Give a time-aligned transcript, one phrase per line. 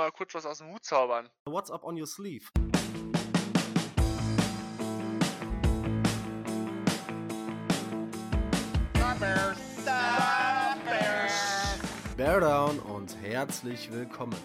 [0.00, 1.28] mal kurz was aus dem Hut zaubern.
[1.44, 2.48] What's up on your sleeve?
[12.16, 14.36] Bear Down und herzlich willkommen.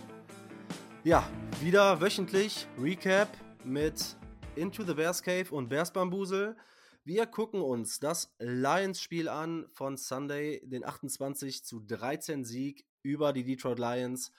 [1.05, 1.25] Ja,
[1.61, 3.29] wieder wöchentlich Recap
[3.63, 4.17] mit
[4.57, 6.57] Into the Bears Cave und Bears Bambusel.
[7.05, 13.45] Wir gucken uns das Lions-Spiel an von Sunday, den 28 zu 13 Sieg über die
[13.45, 14.33] Detroit Lions.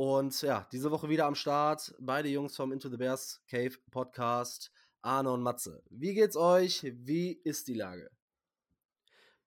[0.00, 1.94] Und ja, diese Woche wieder am Start.
[1.98, 5.82] Beide Jungs vom Into the Bears Cave Podcast, Arne und Matze.
[5.90, 6.80] Wie geht's euch?
[6.90, 8.10] Wie ist die Lage?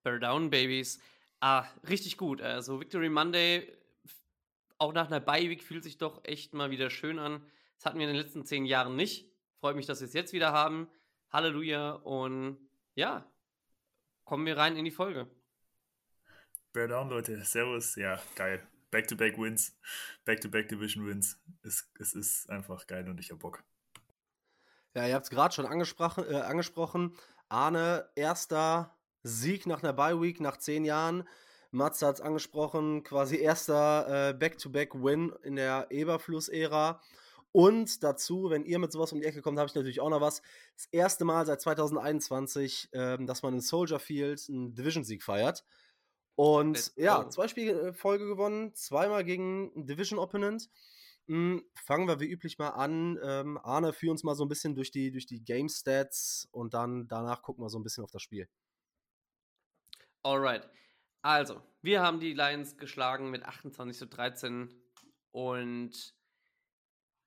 [0.04, 1.00] Bear Down, Babies.
[1.40, 2.40] Ah, richtig gut.
[2.40, 3.66] Also Victory Monday,
[4.78, 7.44] auch nach einer Bye-Week, fühlt sich doch echt mal wieder schön an.
[7.74, 9.28] Das hatten wir in den letzten zehn Jahren nicht.
[9.58, 10.88] Freut mich, dass wir es jetzt wieder haben.
[11.32, 11.94] Halleluja.
[11.94, 12.58] Und
[12.94, 13.28] ja,
[14.22, 15.28] kommen wir rein in die Folge.
[16.72, 17.42] Bear Down, Leute.
[17.42, 17.96] Servus.
[17.96, 18.64] Ja, geil.
[18.94, 19.76] Back-to-back-Wins,
[20.24, 21.40] Back-to-back-Division-Wins.
[21.64, 23.64] Es, es ist einfach geil und ich hab Bock.
[24.94, 27.16] Ja, ihr habt es gerade schon angesprochen, äh, angesprochen.
[27.48, 31.26] Arne, erster Sieg nach einer Bye-Week, nach zehn Jahren.
[31.72, 37.00] Matze hat es angesprochen, quasi erster äh, Back-to-Back-Win in der Eberfluss-Ära.
[37.50, 40.20] Und dazu, wenn ihr mit sowas um die Ecke kommt, habe ich natürlich auch noch
[40.20, 40.40] was.
[40.76, 45.64] Das erste Mal seit 2021, ähm, dass man in Soldier Field einen Division-Sieg feiert.
[46.36, 50.68] Und ja, zwei Spiele äh, Folge gewonnen, zweimal gegen einen Division Opponent.
[51.26, 53.18] Hm, fangen wir wie üblich mal an.
[53.22, 56.74] Ähm, Arne, führ uns mal so ein bisschen durch die, durch die Game Stats und
[56.74, 58.48] dann danach gucken wir so ein bisschen auf das Spiel.
[60.22, 60.68] Alright.
[61.22, 64.74] Also, wir haben die Lions geschlagen mit 28 zu 13
[65.30, 66.14] und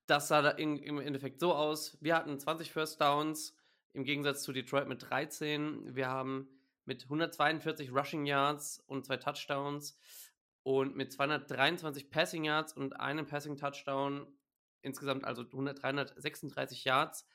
[0.06, 1.96] das sah in, im Endeffekt so aus.
[2.00, 3.56] Wir hatten 20 First Downs
[3.92, 5.96] im Gegensatz zu Detroit mit 13.
[5.96, 6.48] Wir haben
[6.88, 9.98] mit 142 Rushing Yards und zwei Touchdowns
[10.62, 14.26] und mit 223 Passing Yards und einem Passing Touchdown,
[14.80, 17.26] insgesamt also 100, 336 Yards,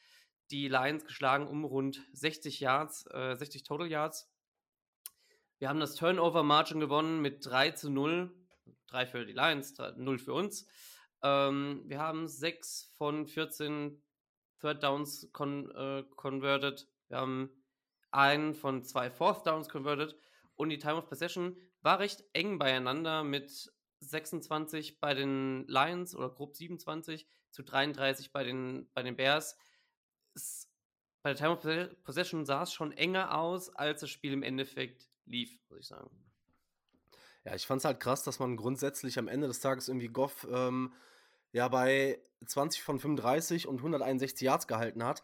[0.49, 4.27] die Lions geschlagen um rund 60 Yards, äh, 60 Total Yards.
[5.59, 8.33] Wir haben das Turnover Margin gewonnen mit 3 zu 0.
[8.87, 10.67] 3 für die Lions, 0 für uns.
[11.21, 14.02] Ähm, wir haben 6 von 14
[14.59, 16.87] Third Downs con äh, converted.
[17.08, 17.62] Wir haben
[18.13, 20.15] einen von zwei Fourth Downs converted
[20.55, 26.29] und die Time of Possession war recht eng beieinander mit 26 bei den Lions oder
[26.29, 29.57] grob 27 zu 33 bei den, bei den Bears.
[30.35, 30.69] Es,
[31.21, 35.09] bei der Time of Possession sah es schon enger aus, als das Spiel im Endeffekt
[35.25, 36.09] lief, muss ich sagen.
[37.45, 40.47] Ja, ich fand es halt krass, dass man grundsätzlich am Ende des Tages irgendwie Goff
[40.49, 40.93] ähm,
[41.51, 45.23] ja bei 20 von 35 und 161 Yards gehalten hat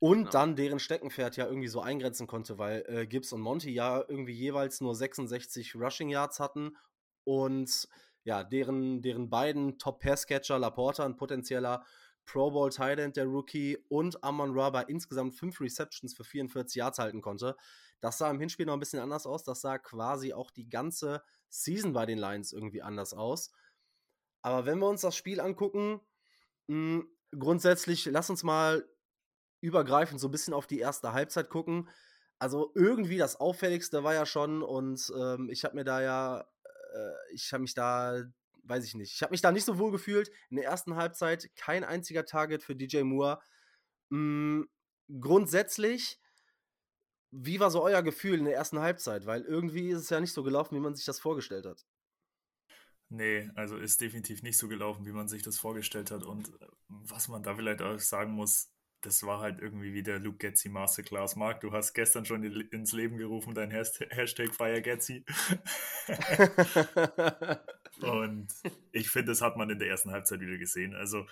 [0.00, 0.30] und genau.
[0.30, 4.32] dann deren Steckenpferd ja irgendwie so eingrenzen konnte, weil äh, Gibbs und Monty ja irgendwie
[4.32, 6.76] jeweils nur 66 Rushing Yards hatten
[7.24, 7.88] und
[8.24, 11.84] ja, deren, deren beiden Top-Pass-Catcher, Laporta, ein potenzieller
[12.26, 17.22] Pro Bowl Thailand, der Rookie, und Amon Ra insgesamt fünf Receptions für 44 Yards halten
[17.22, 17.56] konnte.
[18.00, 19.44] Das sah im Hinspiel noch ein bisschen anders aus.
[19.44, 23.50] Das sah quasi auch die ganze Season bei den Lions irgendwie anders aus.
[24.42, 26.00] Aber wenn wir uns das Spiel angucken,
[26.66, 28.86] mh, hm, grundsätzlich, lass uns mal
[29.60, 31.88] übergreifend so ein bisschen auf die erste Halbzeit gucken.
[32.38, 36.40] Also irgendwie das Auffälligste war ja schon, und ähm, ich habe mir da ja,
[36.94, 38.22] äh, ich habe mich da,
[38.62, 40.30] weiß ich nicht, ich habe mich da nicht so wohl gefühlt.
[40.50, 43.40] In der ersten Halbzeit kein einziger Target für DJ Moore.
[44.10, 44.68] Mhm,
[45.20, 46.20] grundsätzlich,
[47.30, 49.26] wie war so euer Gefühl in der ersten Halbzeit?
[49.26, 51.84] Weil irgendwie ist es ja nicht so gelaufen, wie man sich das vorgestellt hat.
[53.10, 56.24] Nee, also ist definitiv nicht so gelaufen, wie man sich das vorgestellt hat.
[56.24, 58.70] Und äh, was man da vielleicht auch sagen muss,
[59.02, 61.36] das war halt irgendwie wie der Luke Getzi Masterclass.
[61.36, 65.24] Marc, du hast gestern schon ins Leben gerufen, dein Hashtag FireGetzi.
[68.00, 68.48] und
[68.92, 70.94] ich finde, das hat man in der ersten Halbzeit wieder gesehen.
[70.94, 71.26] Also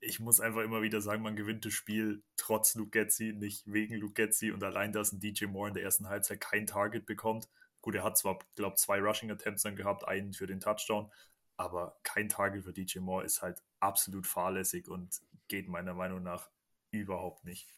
[0.00, 3.96] ich muss einfach immer wieder sagen, man gewinnt das Spiel trotz Luke Getzi, nicht wegen
[3.96, 7.48] Luke Getzi und allein, dass ein DJ Moore in der ersten Halbzeit kein Target bekommt.
[7.82, 11.10] Gut, er hat zwar, glaube ich, zwei Rushing Attempts dann gehabt, einen für den Touchdown,
[11.56, 16.48] aber kein Target für DJ Moore ist halt absolut fahrlässig und geht meiner Meinung nach
[16.90, 17.68] überhaupt nicht.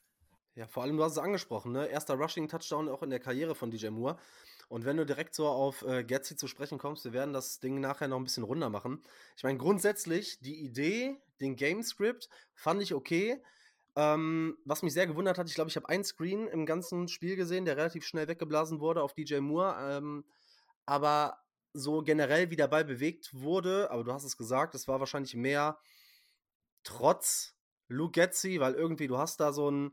[0.55, 1.87] Ja, vor allem, du hast es angesprochen, ne?
[1.87, 4.19] Erster Rushing-Touchdown auch in der Karriere von DJ Moore.
[4.69, 7.81] Und wenn du direkt so auf äh, Getzi zu sprechen kommst, wir werden das Ding
[7.81, 9.03] nachher noch ein bisschen runder machen.
[9.37, 13.43] Ich meine, grundsätzlich, die Idee, den Game-Script, fand ich okay.
[13.97, 17.37] Ähm, was mich sehr gewundert hat, ich glaube, ich habe einen Screen im ganzen Spiel
[17.37, 19.76] gesehen, der relativ schnell weggeblasen wurde auf DJ Moore.
[19.97, 20.25] Ähm,
[20.87, 21.38] aber
[21.75, 25.35] so generell, wie der Ball bewegt wurde, aber du hast es gesagt, es war wahrscheinlich
[25.35, 25.79] mehr
[26.82, 27.55] trotz
[27.93, 29.93] Luke Getzi, weil irgendwie du hast da so ein,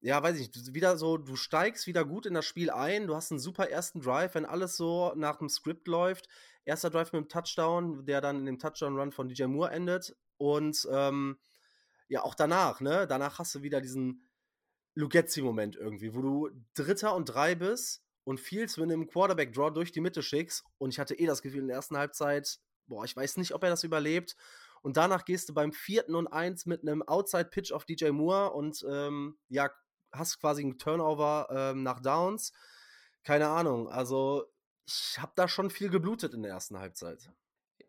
[0.00, 3.14] ja, weiß ich nicht, wieder so, du steigst wieder gut in das Spiel ein, du
[3.14, 6.28] hast einen super ersten Drive, wenn alles so nach dem Skript läuft.
[6.64, 10.16] Erster Drive mit dem Touchdown, der dann in dem Touchdown-Run von DJ Moore endet.
[10.38, 11.38] Und ähm,
[12.08, 13.06] ja, auch danach, ne?
[13.06, 14.26] Danach hast du wieder diesen
[14.94, 20.00] Lugetzi-Moment irgendwie, wo du Dritter und Drei bist und Fields mit einem Quarterback-Draw durch die
[20.00, 20.64] Mitte schickst.
[20.78, 23.62] Und ich hatte eh das Gefühl in der ersten Halbzeit, boah, ich weiß nicht, ob
[23.62, 24.36] er das überlebt.
[24.82, 28.84] Und danach gehst du beim vierten und eins mit einem Outside-Pitch auf DJ Moore und
[28.88, 29.70] ähm, ja,
[30.12, 32.52] hast quasi einen Turnover ähm, nach Downs.
[33.22, 33.88] Keine Ahnung.
[33.88, 34.46] Also,
[34.86, 37.30] ich habe da schon viel geblutet in der ersten Halbzeit.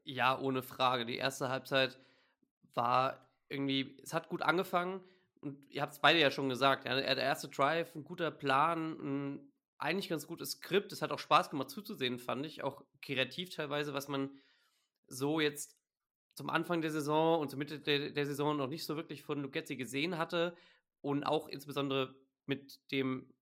[0.04, 1.06] Ja, ohne Frage.
[1.06, 1.98] Die erste Halbzeit
[2.74, 5.02] war irgendwie, es hat gut angefangen
[5.42, 6.86] und ihr habt es beide ja schon gesagt.
[6.86, 10.92] Ja, der erste Drive, ein guter Plan, ein eigentlich ganz gutes Skript.
[10.92, 12.64] Es hat auch Spaß gemacht zuzusehen, fand ich.
[12.64, 14.30] Auch kreativ teilweise, was man
[15.08, 15.76] so jetzt
[16.34, 19.42] zum Anfang der Saison und zur Mitte der, der Saison noch nicht so wirklich von
[19.42, 20.56] Lugetzi gesehen hatte
[21.02, 23.34] und auch insbesondere mit dem,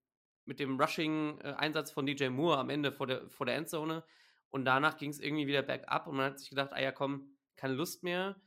[0.46, 4.04] mit dem Rushing-Einsatz von DJ Moore am Ende vor der, vor der Endzone.
[4.50, 7.38] Und danach ging es irgendwie wieder bergab und man hat sich gedacht, ah ja, komm,
[7.56, 8.42] keine Lust mehr.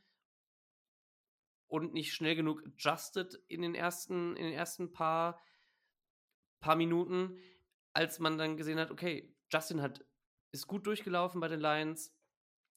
[1.69, 5.41] Und nicht schnell genug adjusted in den ersten, in den ersten paar,
[6.61, 7.39] paar Minuten,
[7.93, 10.05] als man dann gesehen hat, okay, Justin hat,
[10.51, 12.13] ist gut durchgelaufen bei den Lions.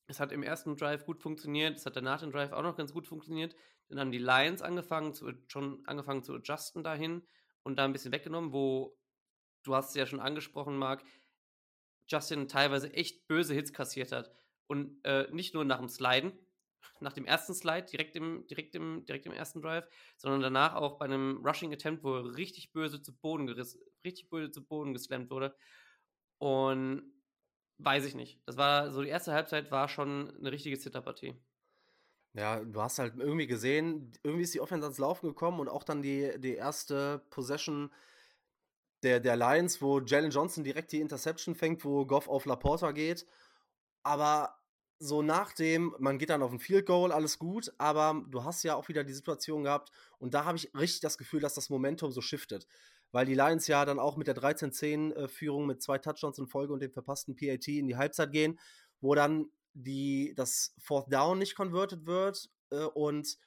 [0.07, 2.93] Es hat im ersten Drive gut funktioniert, es hat danach den Drive auch noch ganz
[2.93, 3.55] gut funktioniert.
[3.89, 7.23] Dann haben die Lions angefangen zu, schon angefangen zu adjusten dahin
[7.63, 8.97] und da ein bisschen weggenommen, wo
[9.63, 11.03] du hast es ja schon angesprochen, Marc,
[12.07, 14.31] Justin teilweise echt böse Hits kassiert hat.
[14.67, 16.33] Und äh, nicht nur nach dem Sliden,
[16.99, 19.87] nach dem ersten Slide, direkt im, direkt, im, direkt im ersten Drive,
[20.17, 24.29] sondern danach auch bei einem Rushing Attempt, wo er richtig böse zu Boden gerissen, richtig
[24.29, 25.55] böse zu Boden geslammt wurde.
[26.37, 27.14] Und
[27.77, 28.39] weiß ich nicht.
[28.45, 31.35] Das war so die erste Halbzeit war schon eine richtige Zitterpartie.
[32.33, 35.83] Ja, du hast halt irgendwie gesehen, irgendwie ist die Offense ans Laufen gekommen und auch
[35.83, 37.91] dann die, die erste Possession
[39.03, 43.25] der, der Lions, wo Jalen Johnson direkt die Interception fängt, wo Goff auf Laporta geht.
[44.03, 44.59] Aber
[44.99, 48.63] so nach dem, man geht dann auf ein Field Goal, alles gut, aber du hast
[48.63, 51.69] ja auch wieder die Situation gehabt und da habe ich richtig das Gefühl, dass das
[51.69, 52.67] Momentum so shiftet.
[53.15, 56.73] Weil die Lions ja dann auch mit der 13-10-Führung äh, mit zwei Touchdowns in Folge
[56.73, 58.59] und dem verpassten PAT in die Halbzeit gehen,
[58.99, 63.37] wo dann die, das Fourth Down nicht converted wird äh, und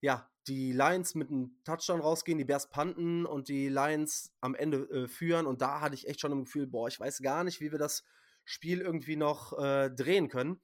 [0.00, 4.88] ja, die Lions mit einem Touchdown rausgehen, die Bears panten und die Lions am Ende
[4.88, 5.44] äh, führen.
[5.44, 7.78] Und da hatte ich echt schon ein Gefühl, boah, ich weiß gar nicht, wie wir
[7.78, 8.04] das
[8.46, 10.58] Spiel irgendwie noch äh, drehen können.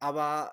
[0.00, 0.52] Aber,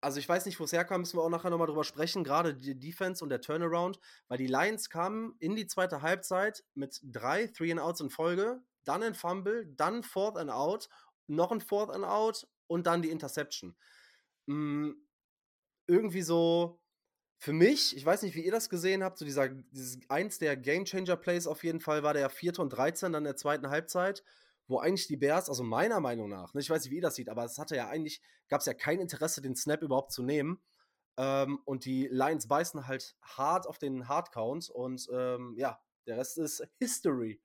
[0.00, 2.54] also ich weiß nicht, wo es herkam, müssen wir auch nachher nochmal drüber sprechen, gerade
[2.54, 3.98] die Defense und der Turnaround,
[4.28, 8.62] weil die Lions kamen in die zweite Halbzeit mit drei Three and Outs in Folge,
[8.84, 10.88] dann ein Fumble, dann Fourth and Out,
[11.26, 13.76] noch ein Fourth and Out und dann die Interception.
[14.46, 14.96] Mhm,
[15.86, 16.80] irgendwie so,
[17.38, 20.56] für mich, ich weiß nicht, wie ihr das gesehen habt, so dieser, dieses, eins der
[20.56, 24.22] Game Changer Plays auf jeden Fall war der vierte und 13 dann der zweiten Halbzeit,
[24.68, 27.14] wo eigentlich die Bears, also meiner Meinung nach, ne, ich weiß nicht, wie ihr das
[27.14, 30.22] sieht, aber es hatte ja eigentlich, gab es ja kein Interesse, den Snap überhaupt zu
[30.22, 30.60] nehmen.
[31.18, 36.36] Ähm, und die Lions beißen halt hart auf den Hardcount und ähm, ja, der Rest
[36.38, 37.40] ist History.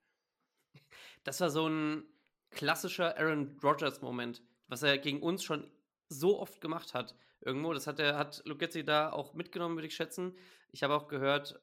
[1.23, 2.03] Das war so ein
[2.49, 4.41] klassischer Aaron Rodgers-Moment
[4.71, 5.69] was er gegen uns schon
[6.07, 7.13] so oft gemacht hat.
[7.41, 10.35] Irgendwo, das hat er, hat Lugetzi da auch mitgenommen, würde ich schätzen.
[10.71, 11.61] Ich habe auch gehört,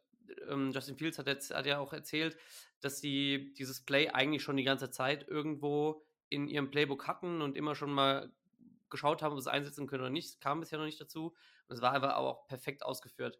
[0.48, 2.36] ähm, Justin Fields hat, jetzt, hat ja auch erzählt,
[2.80, 7.56] dass sie dieses Play eigentlich schon die ganze Zeit irgendwo in ihrem Playbook hatten und
[7.56, 8.32] immer schon mal
[8.90, 10.40] geschaut haben, ob sie es einsetzen können oder nicht.
[10.40, 11.34] Kam bisher noch nicht dazu.
[11.68, 13.38] Und es war einfach auch perfekt ausgeführt.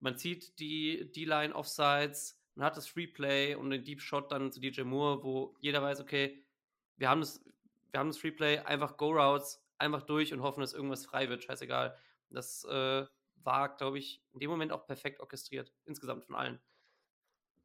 [0.00, 4.52] Man zieht die D-Line Offsides, man hat das Free Play und den Deep Shot dann
[4.52, 6.44] zu DJ Moore, wo jeder weiß, okay,
[6.96, 7.42] wir haben das,
[7.90, 11.96] wir haben das Replay, einfach Go-Routes, einfach durch und hoffen, dass irgendwas frei wird, scheißegal.
[12.30, 13.06] Das äh,
[13.44, 16.60] war, glaube ich, in dem Moment auch perfekt orchestriert, insgesamt von allen.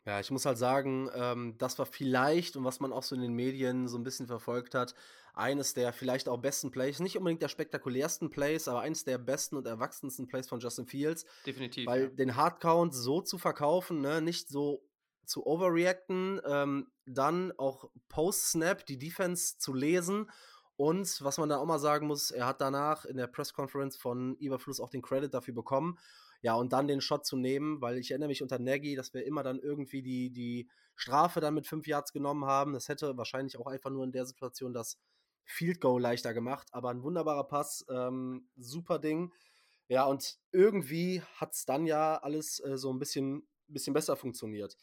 [0.05, 3.21] Ja, ich muss halt sagen, ähm, das war vielleicht, und was man auch so in
[3.21, 4.95] den Medien so ein bisschen verfolgt hat,
[5.33, 9.57] eines der vielleicht auch besten Plays, nicht unbedingt der spektakulärsten Plays, aber eines der besten
[9.57, 11.25] und erwachsensten Plays von Justin Fields.
[11.45, 11.85] Definitiv.
[11.87, 12.07] Weil ja.
[12.07, 14.87] den Hardcount so zu verkaufen, ne, nicht so
[15.25, 20.31] zu overreacten, ähm, dann auch Post-Snap die Defense zu lesen
[20.77, 24.37] und was man da auch mal sagen muss, er hat danach in der Press-Conference von
[24.39, 25.97] Iberfluss auch den Credit dafür bekommen.
[26.41, 29.25] Ja, und dann den Shot zu nehmen, weil ich erinnere mich unter Nagy, dass wir
[29.25, 32.73] immer dann irgendwie die, die Strafe dann mit fünf Yards genommen haben.
[32.73, 34.99] Das hätte wahrscheinlich auch einfach nur in der Situation das
[35.45, 39.33] Field Goal leichter gemacht, aber ein wunderbarer Pass, ähm, super Ding.
[39.87, 44.77] Ja, und irgendwie hat es dann ja alles äh, so ein bisschen, bisschen besser funktioniert.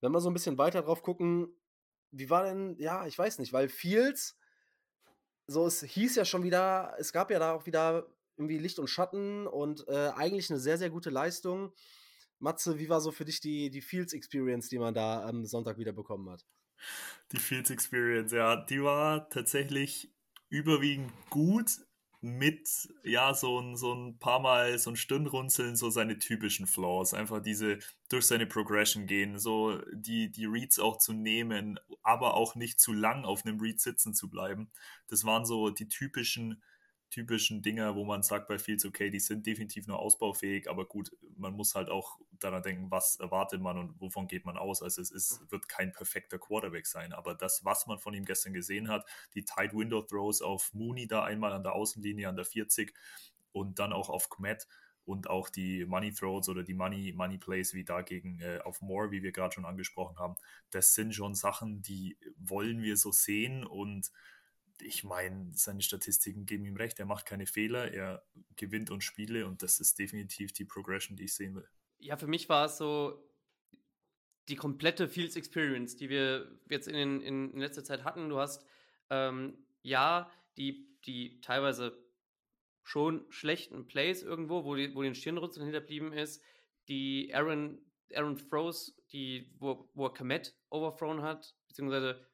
[0.00, 1.54] Wenn wir so ein bisschen weiter drauf gucken,
[2.10, 4.36] wie war denn, ja, ich weiß nicht, weil Fields,
[5.46, 8.88] so es hieß ja schon wieder, es gab ja da auch wieder irgendwie Licht und
[8.88, 11.72] Schatten und äh, eigentlich eine sehr, sehr gute Leistung.
[12.38, 15.78] Matze, wie war so für dich die, die Fields Experience, die man da am Sonntag
[15.78, 16.44] wieder bekommen hat?
[17.32, 20.12] Die Fields Experience, ja, die war tatsächlich
[20.48, 21.70] überwiegend gut
[22.24, 27.12] mit, ja, so ein, so ein paar Mal so ein Stirnrunzeln, so seine typischen Flaws.
[27.12, 32.54] Einfach diese durch seine Progression gehen, so die, die Reads auch zu nehmen, aber auch
[32.54, 34.70] nicht zu lang auf einem Read sitzen zu bleiben.
[35.08, 36.62] Das waren so die typischen
[37.14, 41.16] typischen Dinger, wo man sagt bei Fields, okay, die sind definitiv nur ausbaufähig, aber gut,
[41.36, 44.82] man muss halt auch daran denken, was erwartet man und wovon geht man aus.
[44.82, 48.52] Also es ist, wird kein perfekter Quarterback sein, aber das, was man von ihm gestern
[48.52, 52.46] gesehen hat, die Tight Window Throws auf Mooney da einmal an der Außenlinie an der
[52.46, 52.92] 40
[53.52, 54.66] und dann auch auf Kmet
[55.04, 59.12] und auch die Money Throws oder die Money, Money Plays wie dagegen äh, auf Moore,
[59.12, 60.34] wie wir gerade schon angesprochen haben,
[60.70, 64.10] das sind schon Sachen, die wollen wir so sehen und
[64.80, 66.98] ich meine, seine Statistiken geben ihm recht.
[66.98, 68.24] Er macht keine Fehler, er
[68.56, 71.68] gewinnt und Spiele und das ist definitiv die Progression, die ich sehen will.
[71.98, 73.28] Ja, für mich war es so
[74.48, 78.28] die komplette Fields Experience, die wir jetzt in, in, in letzter Zeit hatten.
[78.28, 78.64] Du hast
[79.10, 81.98] ähm, ja die, die teilweise
[82.82, 86.42] schon schlechten Plays irgendwo, wo, die, wo den Stirnrunzeln hinterblieben ist,
[86.88, 87.80] die Aaron,
[88.14, 92.26] Aaron Throws, die, wo, wo er Komet overthrown hat, beziehungsweise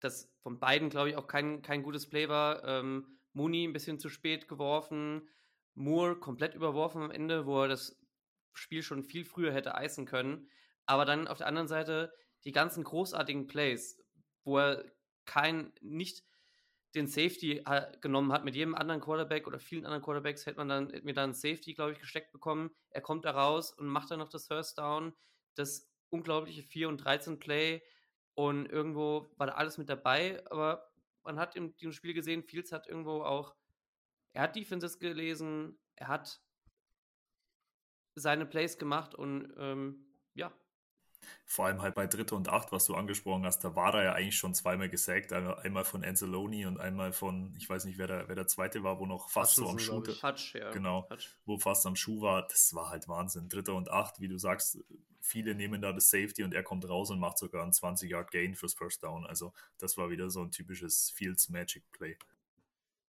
[0.00, 2.64] das von beiden, glaube ich, auch kein, kein gutes Play war.
[2.64, 5.28] Ähm, Mooney ein bisschen zu spät geworfen,
[5.74, 8.00] Moore komplett überworfen am Ende, wo er das
[8.52, 10.48] Spiel schon viel früher hätte eisen können.
[10.86, 12.12] Aber dann auf der anderen Seite
[12.44, 14.02] die ganzen großartigen Plays,
[14.44, 14.84] wo er
[15.24, 16.24] kein, nicht
[16.94, 20.68] den Safety äh, genommen hat mit jedem anderen Quarterback oder vielen anderen Quarterbacks, hätte man
[20.68, 22.70] dann, hätte mir dann Safety, glaube ich, gesteckt bekommen.
[22.90, 25.12] Er kommt da raus und macht dann noch das First Down.
[25.54, 27.82] Das unglaubliche 4 und 13 Play,
[28.38, 30.92] und irgendwo war da alles mit dabei, aber
[31.24, 33.56] man hat in dem Spiel gesehen, Fields hat irgendwo auch,
[34.32, 36.40] er hat Defenses gelesen, er hat
[38.14, 40.52] seine Plays gemacht und ähm, ja.
[41.44, 44.12] Vor allem halt bei Dritte und Acht, was du angesprochen hast, da war er ja
[44.12, 45.32] eigentlich schon zweimal gesackt.
[45.32, 48.98] Einmal von Anzalone und einmal von, ich weiß nicht, wer der, wer der zweite war,
[48.98, 50.02] wo noch fast so am Schuh.
[50.22, 50.70] Hutch, ja.
[50.70, 51.36] Genau, Hutch.
[51.44, 52.46] wo fast am Schuh war.
[52.48, 53.48] Das war halt Wahnsinn.
[53.48, 54.78] Dritter und Acht, wie du sagst,
[55.20, 58.74] viele nehmen da das Safety und er kommt raus und macht sogar einen 20-Yard-Gain fürs
[58.74, 59.26] First Down.
[59.26, 62.16] Also das war wieder so ein typisches Fields Magic Play.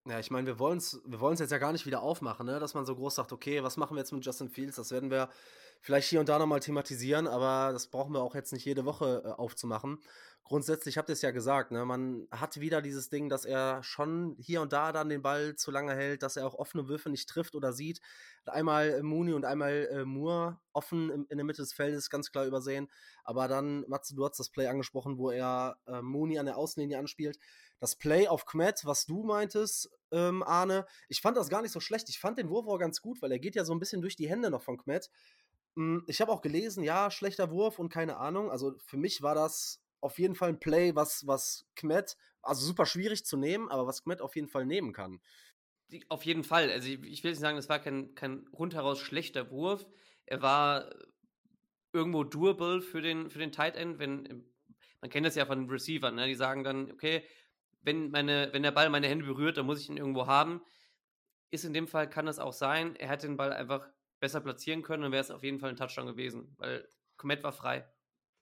[0.06, 2.60] Ja, ich meine, wir wollen es wir jetzt ja gar nicht wieder aufmachen, ne?
[2.60, 4.78] dass man so groß sagt, okay, was machen wir jetzt mit Justin Fields?
[4.78, 5.30] Das werden wir
[5.82, 9.24] vielleicht hier und da nochmal thematisieren, aber das brauchen wir auch jetzt nicht jede Woche
[9.26, 10.00] äh, aufzumachen
[10.50, 14.36] grundsätzlich habt ihr es ja gesagt, ne, man hat wieder dieses Ding, dass er schon
[14.40, 17.30] hier und da dann den Ball zu lange hält, dass er auch offene Würfe nicht
[17.30, 18.02] trifft oder sieht.
[18.46, 22.32] Einmal äh, Mooney und einmal äh, Moore offen im, in der Mitte des Feldes, ganz
[22.32, 22.90] klar übersehen.
[23.24, 26.98] Aber dann, Matze, du hast das Play angesprochen, wo er äh, Mooney an der Außenlinie
[26.98, 27.38] anspielt.
[27.80, 31.80] Das Play auf Kmet, was du meintest, ähm, Arne, ich fand das gar nicht so
[31.80, 32.10] schlecht.
[32.10, 34.16] Ich fand den Wurf auch ganz gut, weil er geht ja so ein bisschen durch
[34.16, 35.12] die Hände noch von Kmet.
[35.76, 38.52] Hm, ich habe auch gelesen, ja, schlechter Wurf und keine Ahnung.
[38.52, 42.86] Also für mich war das auf jeden Fall ein Play, was, was Kmet, also super
[42.86, 45.20] schwierig zu nehmen, aber was Kmet auf jeden Fall nehmen kann.
[46.08, 46.72] Auf jeden Fall.
[46.72, 49.86] Also ich, ich will nicht sagen, das war kein, kein rundheraus schlechter Wurf.
[50.26, 50.90] Er war
[51.92, 54.46] irgendwo doable für den, für den Tight End, wenn,
[55.02, 56.28] man kennt das ja von Receivern, ne?
[56.28, 57.24] die sagen dann, okay,
[57.82, 60.62] wenn, meine, wenn der Ball meine Hände berührt, dann muss ich ihn irgendwo haben.
[61.52, 62.96] Ist in dem Fall, kann das auch sein.
[62.98, 63.88] Er hätte den Ball einfach
[64.20, 67.52] besser platzieren können, dann wäre es auf jeden Fall ein Touchdown gewesen, weil Komet war
[67.52, 67.88] frei.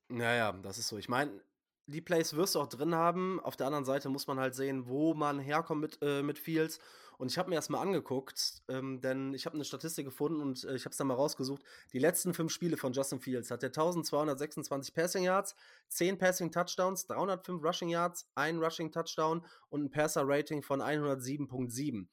[0.09, 0.97] Naja, das ist so.
[0.97, 1.41] Ich meine,
[1.87, 3.39] die Plays wirst du auch drin haben.
[3.41, 6.79] Auf der anderen Seite muss man halt sehen, wo man herkommt mit, äh, mit Fields.
[7.17, 10.63] Und ich habe mir das mal angeguckt, ähm, denn ich habe eine Statistik gefunden und
[10.65, 11.63] äh, ich habe es dann mal rausgesucht.
[11.91, 15.55] Die letzten fünf Spiele von Justin Fields hat er 1226 Passing Yards,
[15.87, 22.07] 10 Passing Touchdowns, 305 Rushing Yards, ein Rushing Touchdown und ein Passer Rating von 107.7.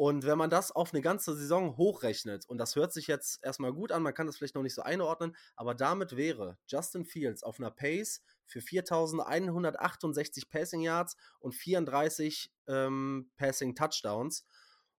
[0.00, 3.74] Und wenn man das auf eine ganze Saison hochrechnet, und das hört sich jetzt erstmal
[3.74, 7.42] gut an, man kann das vielleicht noch nicht so einordnen, aber damit wäre Justin Fields
[7.42, 14.46] auf einer Pace für 4168 Passing Yards und 34 ähm, Passing Touchdowns.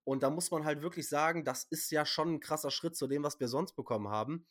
[0.03, 3.07] Und da muss man halt wirklich sagen, das ist ja schon ein krasser Schritt zu
[3.07, 4.45] dem, was wir sonst bekommen haben.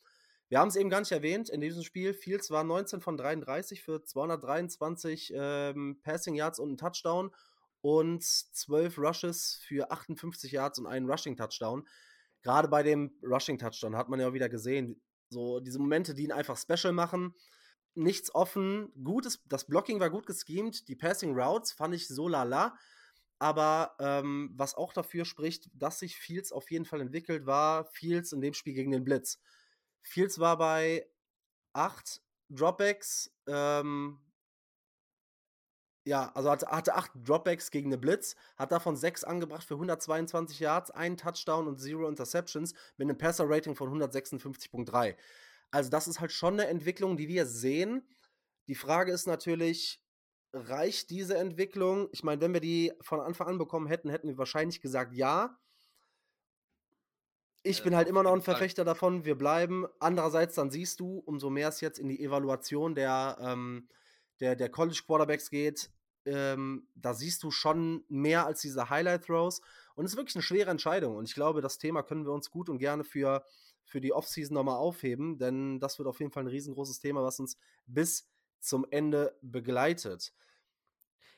[0.49, 3.81] Wir haben es eben gar nicht erwähnt, in diesem Spiel, Fields war 19 von 33
[3.81, 7.31] für 223 ähm, Passing Yards und einen Touchdown
[7.81, 11.87] und 12 Rushes für 58 Yards und einen Rushing Touchdown.
[12.41, 16.23] Gerade bei dem Rushing Touchdown hat man ja auch wieder gesehen, so diese Momente, die
[16.23, 17.35] ihn einfach special machen.
[17.93, 22.75] Nichts offen, gutes, das Blocking war gut geschemt, die Passing Routes fand ich so lala.
[23.37, 28.33] Aber ähm, was auch dafür spricht, dass sich Fields auf jeden Fall entwickelt, war Fields
[28.33, 29.39] in dem Spiel gegen den Blitz.
[30.01, 31.07] Fields war bei
[31.73, 34.19] 8 Dropbacks, ähm,
[36.11, 40.59] Ja, also hatte, hatte acht Dropbacks gegen eine Blitz, hat davon sechs angebracht für 122
[40.59, 45.15] Yards, einen Touchdown und zero Interceptions mit einem Passer-Rating von 156.3.
[45.71, 48.05] Also das ist halt schon eine Entwicklung, die wir sehen.
[48.67, 50.03] Die Frage ist natürlich,
[50.51, 52.09] reicht diese Entwicklung?
[52.11, 55.57] Ich meine, wenn wir die von Anfang an bekommen hätten, hätten wir wahrscheinlich gesagt ja.
[57.63, 59.87] Ich äh, bin halt immer noch ein Verfechter davon, wir bleiben.
[60.01, 63.87] Andererseits, dann siehst du, umso mehr es jetzt in die Evaluation der ähm,
[64.41, 65.89] der, der College Quarterbacks geht,
[66.25, 69.61] ähm, da siehst du schon mehr als diese Highlight Throws.
[69.95, 71.15] Und es ist wirklich eine schwere Entscheidung.
[71.15, 73.43] Und ich glaube, das Thema können wir uns gut und gerne für,
[73.83, 77.39] für die Offseason nochmal aufheben, denn das wird auf jeden Fall ein riesengroßes Thema, was
[77.39, 80.33] uns bis zum Ende begleitet.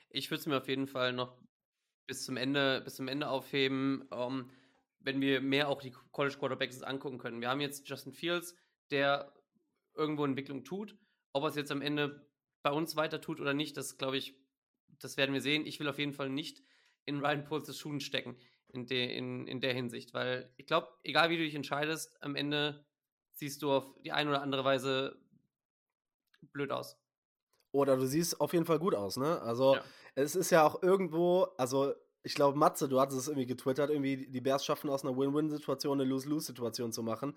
[0.09, 1.41] Ich würde es mir auf jeden Fall noch
[2.05, 4.49] bis zum Ende, bis zum Ende aufheben, um, ähm,
[4.99, 7.41] wenn wir mehr auch die College Quarterbacks angucken können.
[7.41, 8.55] Wir haben jetzt Justin Fields,
[8.89, 9.33] der
[9.95, 10.97] irgendwo Entwicklung tut.
[11.33, 12.25] Ob er es jetzt am Ende
[12.61, 14.35] bei uns weiter tut oder nicht, das glaube ich,
[15.03, 15.65] das werden wir sehen.
[15.65, 16.63] Ich will auf jeden Fall nicht
[17.05, 18.37] in Ryan Poles Schuhen stecken
[18.69, 22.35] in, de, in, in der Hinsicht, weil ich glaube, egal wie du dich entscheidest, am
[22.35, 22.85] Ende
[23.33, 25.19] siehst du auf die eine oder andere Weise
[26.51, 26.97] blöd aus.
[27.71, 29.41] Oder du siehst auf jeden Fall gut aus, ne?
[29.41, 29.83] Also, ja.
[30.15, 34.27] es ist ja auch irgendwo, also ich glaube, Matze, du hattest es irgendwie getwittert, irgendwie
[34.27, 37.35] die Bears schaffen aus einer Win-Win-Situation eine Lose-Lose-Situation zu machen.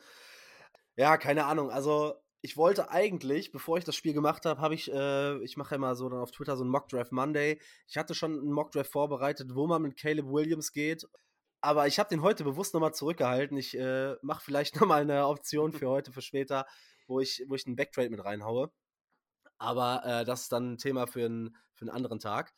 [0.96, 1.70] Ja, keine Ahnung.
[1.70, 5.74] Also, ich wollte eigentlich, bevor ich das Spiel gemacht habe, habe ich, äh, ich mache
[5.74, 7.60] ja mal so dann auf Twitter so einen Mock Monday.
[7.88, 11.06] Ich hatte schon einen Mock vorbereitet, wo man mit Caleb Williams geht.
[11.60, 13.56] Aber ich habe den heute bewusst nochmal zurückgehalten.
[13.56, 16.66] Ich äh, mache vielleicht nochmal eine Option für heute, für später,
[17.06, 18.70] wo ich, wo ich einen Backtrade mit reinhaue.
[19.58, 22.52] Aber äh, das ist dann ein Thema für, ein, für einen anderen Tag.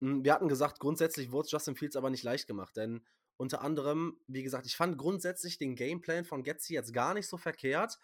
[0.00, 4.18] Hm, wir hatten gesagt, grundsätzlich wurde Justin Fields aber nicht leicht gemacht, denn unter anderem,
[4.26, 7.98] wie gesagt, ich fand grundsätzlich den Gameplan von Getzi jetzt gar nicht so verkehrt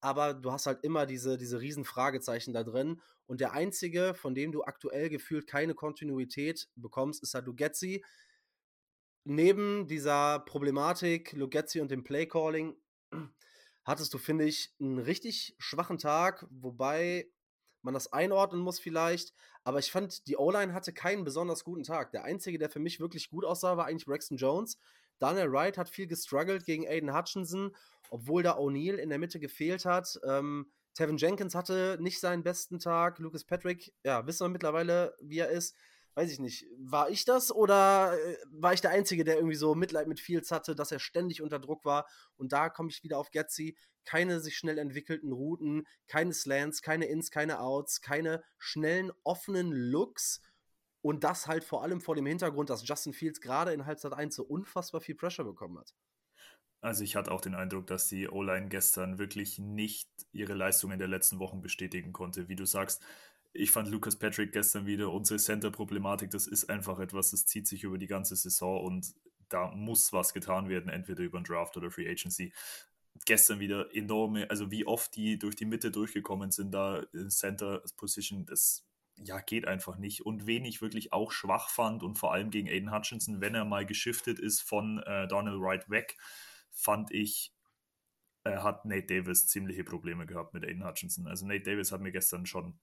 [0.00, 3.00] aber du hast halt immer diese, diese riesen Fragezeichen da drin.
[3.26, 8.04] Und der einzige, von dem du aktuell gefühlt keine Kontinuität bekommst, ist halt Lugetzi.
[9.24, 12.76] Neben dieser Problematik Lugetzi und dem Playcalling
[13.84, 17.28] hattest du, finde ich, einen richtig schwachen Tag, wobei
[17.82, 19.34] man das einordnen muss vielleicht.
[19.64, 22.12] Aber ich fand, die O-Line hatte keinen besonders guten Tag.
[22.12, 24.78] Der einzige, der für mich wirklich gut aussah, war eigentlich Braxton Jones.
[25.18, 27.72] Daniel Wright hat viel gestruggelt gegen Aiden Hutchinson
[28.10, 30.18] obwohl da O'Neill in der Mitte gefehlt hat.
[30.24, 33.18] Ähm, Tevin Jenkins hatte nicht seinen besten Tag.
[33.18, 35.76] Lucas Patrick, ja, wissen wir mittlerweile, wie er ist.
[36.14, 36.66] Weiß ich nicht.
[36.78, 40.50] War ich das oder äh, war ich der Einzige, der irgendwie so Mitleid mit Fields
[40.50, 42.08] hatte, dass er ständig unter Druck war?
[42.36, 43.76] Und da komme ich wieder auf Getzi.
[44.04, 50.40] Keine sich schnell entwickelten Routen, keine Slants, keine Ins, keine Outs, keine schnellen, offenen Looks.
[51.08, 54.34] Und das halt vor allem vor dem Hintergrund, dass Justin Fields gerade in Halbzeit 1
[54.34, 55.94] so unfassbar viel Pressure bekommen hat.
[56.82, 61.08] Also ich hatte auch den Eindruck, dass die O-Line gestern wirklich nicht ihre Leistungen der
[61.08, 62.50] letzten Wochen bestätigen konnte.
[62.50, 63.02] Wie du sagst,
[63.54, 67.84] ich fand Lucas Patrick gestern wieder, unsere Center-Problematik, das ist einfach etwas, das zieht sich
[67.84, 69.14] über die ganze Saison und
[69.48, 72.52] da muss was getan werden, entweder über den Draft oder Free Agency.
[73.24, 77.82] Gestern wieder enorme, also wie oft die durch die Mitte durchgekommen sind, da in Center
[77.96, 78.84] Position, das
[79.22, 80.24] ja, geht einfach nicht.
[80.24, 83.64] Und wen ich wirklich auch schwach fand und vor allem gegen Aiden Hutchinson, wenn er
[83.64, 86.16] mal geschiftet ist von äh, Donald Wright weg,
[86.70, 87.54] fand ich,
[88.44, 91.26] äh, hat Nate Davis ziemliche Probleme gehabt mit Aiden Hutchinson.
[91.26, 92.78] Also Nate Davis hat mir gestern schon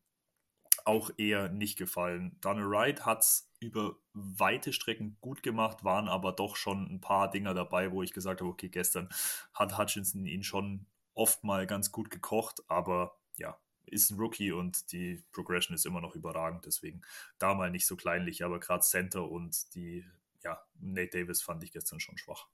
[0.83, 2.37] auch eher nicht gefallen.
[2.41, 7.29] Donald Wright hat es über weite Strecken gut gemacht, waren aber doch schon ein paar
[7.29, 9.09] Dinger dabei, wo ich gesagt habe, okay, gestern
[9.53, 14.91] hat Hutchinson ihn schon oft mal ganz gut gekocht, aber ja, ist ein Rookie und
[14.91, 17.01] die Progression ist immer noch überragend, deswegen
[17.37, 20.05] da mal nicht so kleinlich, aber gerade Center und die,
[20.43, 22.47] ja, Nate Davis fand ich gestern schon schwach.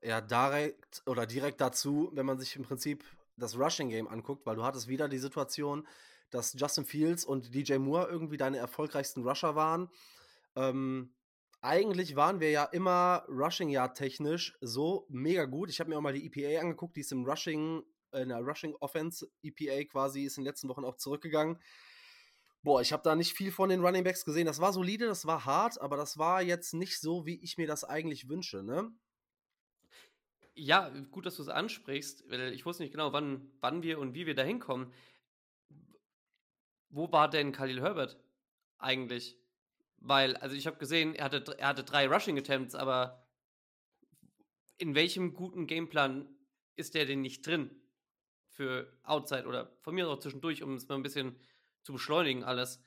[0.00, 3.04] Ja, direkt oder direkt dazu, wenn man sich im Prinzip
[3.36, 5.86] das Rushing Game anguckt, weil du hattest wieder die Situation,
[6.30, 9.88] dass Justin Fields und DJ Moore irgendwie deine erfolgreichsten Rusher waren.
[10.56, 11.14] Ähm,
[11.60, 15.70] eigentlich waren wir ja immer Rushing Yard technisch so mega gut.
[15.70, 18.74] Ich habe mir auch mal die EPA angeguckt, die ist im Rushing, in der Rushing
[18.80, 21.58] Offense EPA quasi, ist in den letzten Wochen auch zurückgegangen.
[22.62, 24.46] Boah, ich habe da nicht viel von den Running Backs gesehen.
[24.46, 27.66] Das war solide, das war hart, aber das war jetzt nicht so, wie ich mir
[27.66, 28.90] das eigentlich wünsche, ne?
[30.54, 34.14] Ja, gut, dass du es ansprichst, weil ich wusste nicht genau, wann, wann wir und
[34.14, 34.92] wie wir da hinkommen.
[36.90, 38.18] Wo war denn Khalil Herbert
[38.78, 39.38] eigentlich?
[39.98, 43.24] Weil, also ich habe gesehen, er hatte, er hatte drei Rushing Attempts, aber
[44.78, 46.28] in welchem guten Gameplan
[46.76, 47.70] ist der denn nicht drin?
[48.58, 51.36] Für Outside oder von mir auch zwischendurch, um es mal ein bisschen
[51.84, 52.82] zu beschleunigen alles.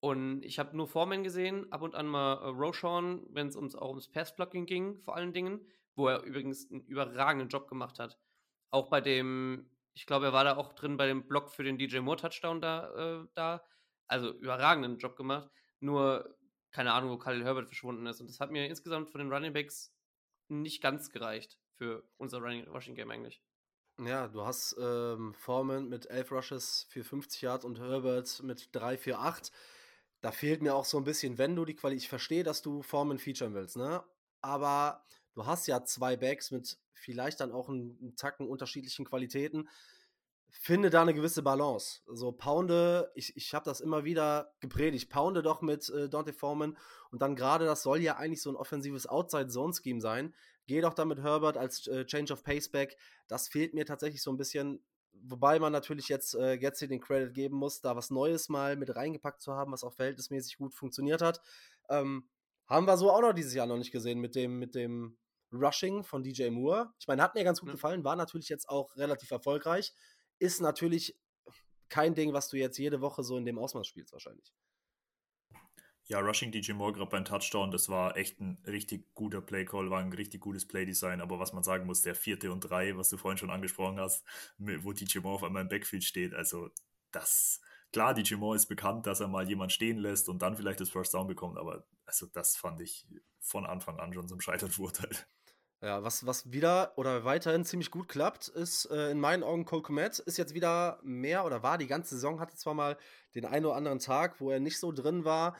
[0.00, 3.74] Und ich habe nur Foreman gesehen, ab und an mal äh, Roshan, wenn es ums,
[3.74, 8.18] auch ums Passblocking ging, vor allen Dingen wo er übrigens einen überragenden Job gemacht hat.
[8.70, 11.78] Auch bei dem, ich glaube, er war da auch drin bei dem Block für den
[11.78, 13.64] DJ Moore Touchdown da, äh, da.
[14.06, 15.48] Also überragenden Job gemacht.
[15.80, 16.36] Nur,
[16.72, 18.20] keine Ahnung, wo Khalil Herbert verschwunden ist.
[18.20, 19.94] Und das hat mir insgesamt von den Running Backs
[20.48, 23.42] nicht ganz gereicht für unser Running, Rushing Game eigentlich.
[23.98, 28.96] Ja, du hast ähm, Foreman mit 11 Rushes für 50 Yards und Herbert mit 3
[28.98, 29.52] für 8.
[30.20, 32.02] Da fehlt mir auch so ein bisschen, wenn du die Qualität.
[32.02, 34.02] Ich verstehe, dass du Foreman featuren willst, ne?
[34.40, 35.04] Aber
[35.34, 39.68] du hast ja zwei Backs mit vielleicht dann auch einen, einen Tacken unterschiedlichen Qualitäten
[40.60, 42.00] finde da eine gewisse Balance.
[42.06, 46.76] So pounde, ich, ich habe das immer wieder gepredigt, pounde doch mit äh, Dante Foreman
[47.10, 50.34] und dann gerade, das soll ja eigentlich so ein offensives Outside-Zone-Scheme sein.
[50.66, 52.96] Geh doch da mit Herbert als äh, Change of Paceback.
[53.28, 54.82] Das fehlt mir tatsächlich so ein bisschen.
[55.12, 58.94] Wobei man natürlich jetzt äh, Getzi den Credit geben muss, da was Neues mal mit
[58.94, 61.40] reingepackt zu haben, was auch verhältnismäßig gut funktioniert hat.
[61.88, 62.28] Ähm,
[62.66, 65.16] haben wir so auch noch dieses Jahr noch nicht gesehen mit dem, mit dem
[65.52, 66.92] Rushing von DJ Moore.
[66.98, 67.74] Ich meine, hat mir ganz gut ja.
[67.74, 69.92] gefallen, war natürlich jetzt auch relativ erfolgreich
[70.38, 71.16] ist natürlich
[71.88, 74.52] kein Ding, was du jetzt jede Woche so in dem Ausmaß spielst, wahrscheinlich.
[76.06, 80.00] Ja, Rushing DJ Moore gerade beim Touchdown, das war echt ein richtig guter Play-Call, war
[80.00, 83.16] ein richtig gutes Play-Design, aber was man sagen muss, der vierte und drei, was du
[83.16, 84.22] vorhin schon angesprochen hast,
[84.58, 86.68] wo DJ Moore auf einmal im Backfield steht, also
[87.10, 90.80] das, klar, DJ Moore ist bekannt, dass er mal jemand stehen lässt und dann vielleicht
[90.80, 93.06] das First Down bekommt, aber also das fand ich
[93.40, 95.26] von Anfang an schon zum Scheitern verurteilt.
[95.80, 99.82] Ja, was, was wieder oder weiterhin ziemlich gut klappt, ist äh, in meinen Augen Cole
[99.82, 100.18] Komet.
[100.20, 102.96] Ist jetzt wieder mehr oder war die ganze Saison, hatte zwar mal
[103.34, 105.56] den einen oder anderen Tag, wo er nicht so drin war,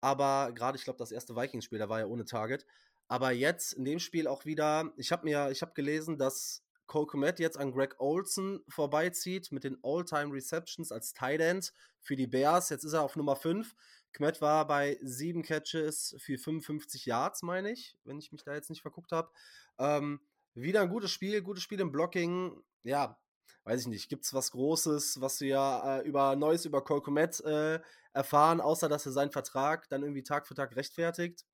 [0.00, 2.66] aber gerade, ich glaube, das erste Vikings-Spiel, da war er ohne Target.
[3.08, 7.06] Aber jetzt in dem Spiel auch wieder, ich habe mir, ich habe gelesen, dass Cole
[7.06, 12.26] Komet jetzt an Greg Olson vorbeizieht mit den All-Time Receptions als Tight End für die
[12.26, 12.68] Bears.
[12.70, 13.74] Jetzt ist er auf Nummer 5.
[14.12, 18.70] Kmet war bei sieben Catches für 55 Yards, meine ich, wenn ich mich da jetzt
[18.70, 19.30] nicht verguckt habe.
[19.78, 20.20] Ähm,
[20.54, 22.62] wieder ein gutes Spiel, gutes Spiel im Blocking.
[22.82, 23.18] Ja,
[23.64, 24.08] weiß ich nicht.
[24.08, 27.80] Gibt es was Großes, was wir äh, über Neues über Cole Komet äh,
[28.12, 31.44] erfahren, außer dass er seinen Vertrag dann irgendwie Tag für Tag rechtfertigt?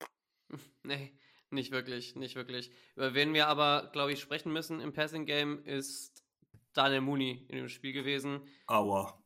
[0.84, 1.18] Nee,
[1.50, 2.70] nicht wirklich, nicht wirklich.
[2.94, 6.24] Über wen wir aber, glaube ich, sprechen müssen im Passing Game ist
[6.72, 8.46] Daniel Mooney in dem Spiel gewesen.
[8.68, 9.20] Aua.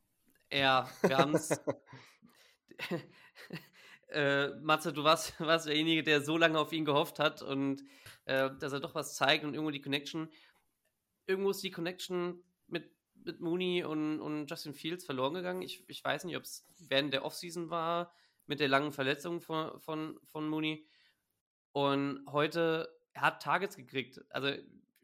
[0.51, 1.49] Ja, wir haben es.
[4.09, 7.83] äh, Matze, du warst, warst derjenige, der so lange auf ihn gehofft hat und
[8.25, 10.29] äh, dass er doch was zeigt und irgendwo die Connection.
[11.27, 15.61] Irgendwo ist die Connection mit, mit Mooney und, und Justin Fields verloren gegangen.
[15.61, 18.13] Ich, ich weiß nicht, ob es während der Offseason war,
[18.47, 20.87] mit der langen Verletzung von, von, von Mooney.
[21.71, 24.19] Und heute, er hat Targets gekriegt.
[24.29, 24.51] Also,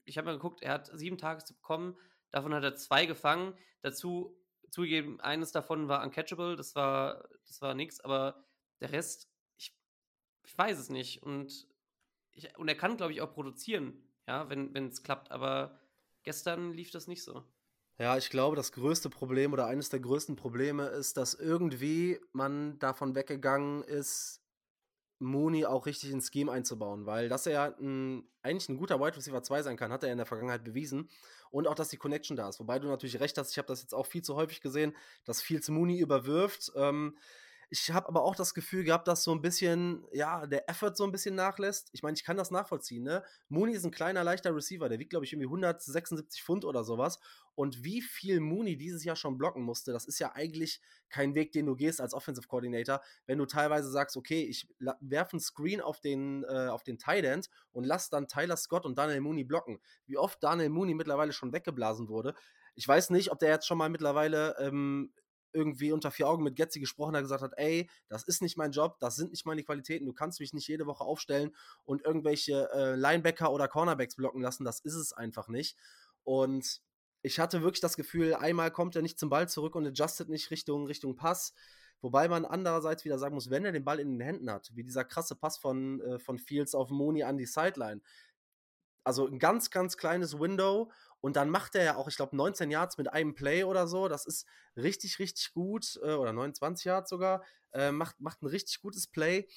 [0.03, 1.97] ich habe mal geguckt, er hat sieben Targets bekommen.
[2.31, 3.53] Davon hat er zwei gefangen.
[3.81, 4.37] Dazu
[4.69, 8.43] zugegeben, eines davon war uncatchable, das war, das war nix, aber
[8.80, 9.75] der Rest, ich,
[10.45, 11.23] ich weiß es nicht.
[11.23, 11.67] Und,
[12.32, 15.80] ich, und er kann, glaube ich, auch produzieren, ja, wenn es klappt, aber
[16.23, 17.43] gestern lief das nicht so.
[17.99, 22.77] Ja, ich glaube, das größte Problem oder eines der größten Probleme ist, dass irgendwie man
[22.77, 24.41] davon weggegangen ist,
[25.19, 29.41] Mooney auch richtig ins Scheme einzubauen, weil dass er ein, eigentlich ein guter Wide Receiver
[29.41, 31.10] 2 sein kann, hat er in der Vergangenheit bewiesen
[31.49, 32.60] und auch, dass die Connection da ist.
[32.60, 35.41] Wobei du natürlich recht hast, ich habe das jetzt auch viel zu häufig gesehen, dass
[35.41, 36.71] Fields Mooney überwirft.
[36.75, 37.17] Ähm,
[37.69, 41.03] ich habe aber auch das Gefühl gehabt, dass so ein bisschen, ja, der Effort so
[41.03, 41.89] ein bisschen nachlässt.
[41.91, 43.23] Ich meine, ich kann das nachvollziehen, ne?
[43.49, 47.19] Mooney ist ein kleiner, leichter Receiver, der wiegt, glaube ich, irgendwie 176 Pfund oder sowas.
[47.56, 51.51] Und wie viel Mooney dieses Jahr schon blocken musste, das ist ja eigentlich kein Weg,
[51.51, 54.69] den du gehst als Offensive Coordinator, wenn du teilweise sagst, okay, ich
[55.01, 58.86] werfe einen Screen auf den, äh, auf den Tight End und lass dann Tyler Scott
[58.86, 59.80] und Daniel Mooney blocken.
[60.06, 62.34] Wie oft Daniel Mooney mittlerweile schon weggeblasen wurde.
[62.75, 65.12] Ich weiß nicht, ob der jetzt schon mal mittlerweile ähm,
[65.53, 68.71] irgendwie unter vier Augen mit Getzi gesprochen hat, gesagt hat, ey, das ist nicht mein
[68.71, 71.55] Job, das sind nicht meine Qualitäten, du kannst mich nicht jede Woche aufstellen
[71.86, 75.77] und irgendwelche äh, Linebacker oder Cornerbacks blocken lassen, das ist es einfach nicht.
[76.23, 76.81] Und
[77.21, 80.51] ich hatte wirklich das Gefühl, einmal kommt er nicht zum Ball zurück und adjustet nicht
[80.51, 81.53] Richtung, Richtung Pass.
[82.01, 84.83] Wobei man andererseits wieder sagen muss, wenn er den Ball in den Händen hat, wie
[84.83, 88.01] dieser krasse Pass von, äh, von Fields auf Moni an die Sideline.
[89.03, 92.69] Also ein ganz, ganz kleines Window und dann macht er ja auch, ich glaube, 19
[92.69, 94.08] Yards mit einem Play oder so.
[94.08, 95.99] Das ist richtig, richtig gut.
[96.03, 97.43] Äh, oder 29 Yards sogar.
[97.73, 99.47] Äh, macht, macht ein richtig gutes Play.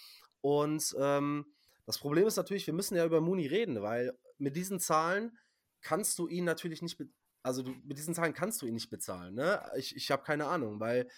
[0.40, 1.46] Und ähm,
[1.86, 5.38] das Problem ist natürlich, wir müssen ja über Mooney reden, weil mit diesen Zahlen
[5.82, 7.02] kannst du ihn natürlich nicht,
[7.42, 9.34] also du, mit diesen Zahlen kannst du ihn nicht bezahlen.
[9.34, 9.62] Ne?
[9.76, 11.08] Ich, ich habe keine Ahnung, weil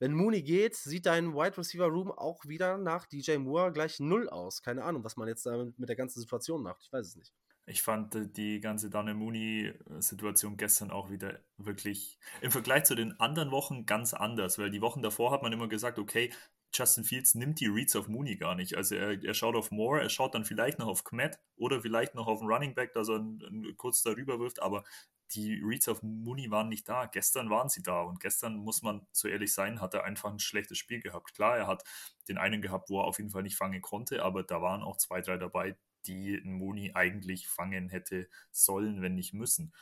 [0.00, 4.28] wenn Mooney geht, sieht dein Wide Receiver Room auch wieder nach DJ Moore gleich null
[4.28, 4.60] aus.
[4.62, 6.82] Keine Ahnung, was man jetzt damit mit der ganzen Situation macht.
[6.82, 7.32] Ich weiß es nicht.
[7.66, 13.18] Ich fand äh, die ganze Dane Mooney-Situation gestern auch wieder wirklich im Vergleich zu den
[13.20, 16.30] anderen Wochen ganz anders, weil die Wochen davor hat man immer gesagt, okay,
[16.74, 18.76] Justin Fields nimmt die Reads auf Mooney gar nicht.
[18.76, 22.14] Also er, er schaut auf Moore, er schaut dann vielleicht noch auf Kmet oder vielleicht
[22.14, 24.84] noch auf einen Running Back, dass er einen, einen kurz darüber wirft, aber
[25.30, 27.06] die Reads auf Mooney waren nicht da.
[27.06, 30.38] Gestern waren sie da und gestern, muss man so ehrlich sein, hat er einfach ein
[30.40, 31.34] schlechtes Spiel gehabt.
[31.34, 31.84] Klar, er hat
[32.28, 34.96] den einen gehabt, wo er auf jeden Fall nicht fangen konnte, aber da waren auch
[34.96, 39.72] zwei, drei dabei, die Mooney eigentlich fangen hätte sollen, wenn nicht müssen.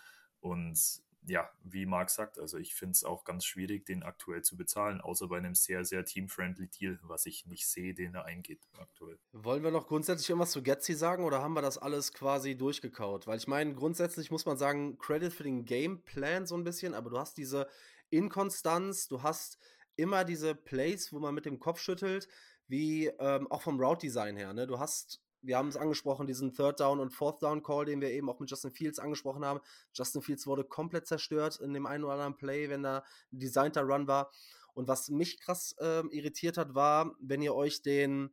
[0.40, 4.56] Und ja, wie Marc sagt, also ich finde es auch ganz schwierig, den aktuell zu
[4.56, 8.60] bezahlen, außer bei einem sehr, sehr team-friendly Deal, was ich nicht sehe, den er eingeht
[8.78, 9.18] aktuell.
[9.32, 13.26] Wollen wir noch grundsätzlich irgendwas zu Getzi sagen oder haben wir das alles quasi durchgekaut?
[13.26, 17.10] Weil ich meine, grundsätzlich muss man sagen, Credit für den Gameplan so ein bisschen, aber
[17.10, 17.68] du hast diese
[18.10, 19.58] Inkonstanz, du hast
[19.94, 22.28] immer diese Plays, wo man mit dem Kopf schüttelt,
[22.66, 24.52] wie ähm, auch vom Route-Design her.
[24.52, 24.66] Ne?
[24.66, 28.10] Du hast wir haben es angesprochen, diesen Third Down und Fourth Down Call, den wir
[28.10, 29.60] eben auch mit Justin Fields angesprochen haben.
[29.92, 33.82] Justin Fields wurde komplett zerstört in dem einen oder anderen Play, wenn da ein designter
[33.82, 34.30] Run war.
[34.74, 38.32] Und was mich krass äh, irritiert hat, war, wenn ihr euch den,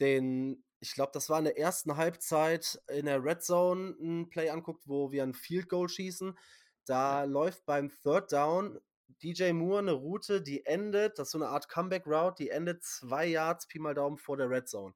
[0.00, 4.50] den, ich glaube, das war in der ersten Halbzeit in der Red Zone ein Play
[4.50, 6.36] anguckt, wo wir ein Field Goal schießen.
[6.84, 7.24] Da ja.
[7.24, 8.78] läuft beim Third Down
[9.22, 12.82] DJ Moore eine Route, die endet, das ist so eine Art Comeback Route, die endet
[12.82, 14.94] zwei Yards Pi mal Daumen vor der Red Zone.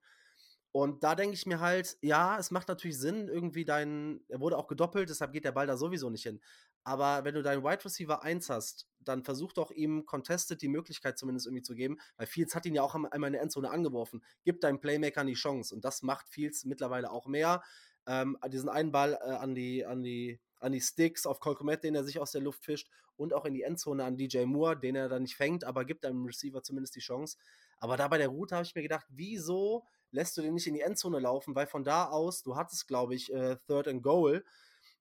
[0.76, 4.58] Und da denke ich mir halt, ja, es macht natürlich Sinn, irgendwie dein, er wurde
[4.58, 6.38] auch gedoppelt, deshalb geht der Ball da sowieso nicht hin.
[6.84, 11.16] Aber wenn du deinen Wide Receiver 1 hast, dann versuch doch ihm Contested die Möglichkeit
[11.16, 14.22] zumindest irgendwie zu geben, weil Fields hat ihn ja auch einmal in der Endzone angeworfen.
[14.44, 15.74] Gib deinen Playmakern die Chance.
[15.74, 17.62] Und das macht Fields mittlerweile auch mehr.
[18.06, 21.94] Ähm, diesen einen Ball äh, an, die, an, die, an die Sticks auf Colcomet, den
[21.94, 24.94] er sich aus der Luft fischt, und auch in die Endzone an DJ Moore, den
[24.94, 27.38] er dann nicht fängt, aber gibt einem Receiver zumindest die Chance.
[27.78, 30.74] Aber da bei der Route habe ich mir gedacht, wieso lässt du den nicht in
[30.74, 34.44] die Endzone laufen, weil von da aus, du hattest, glaube ich, äh, Third and Goal.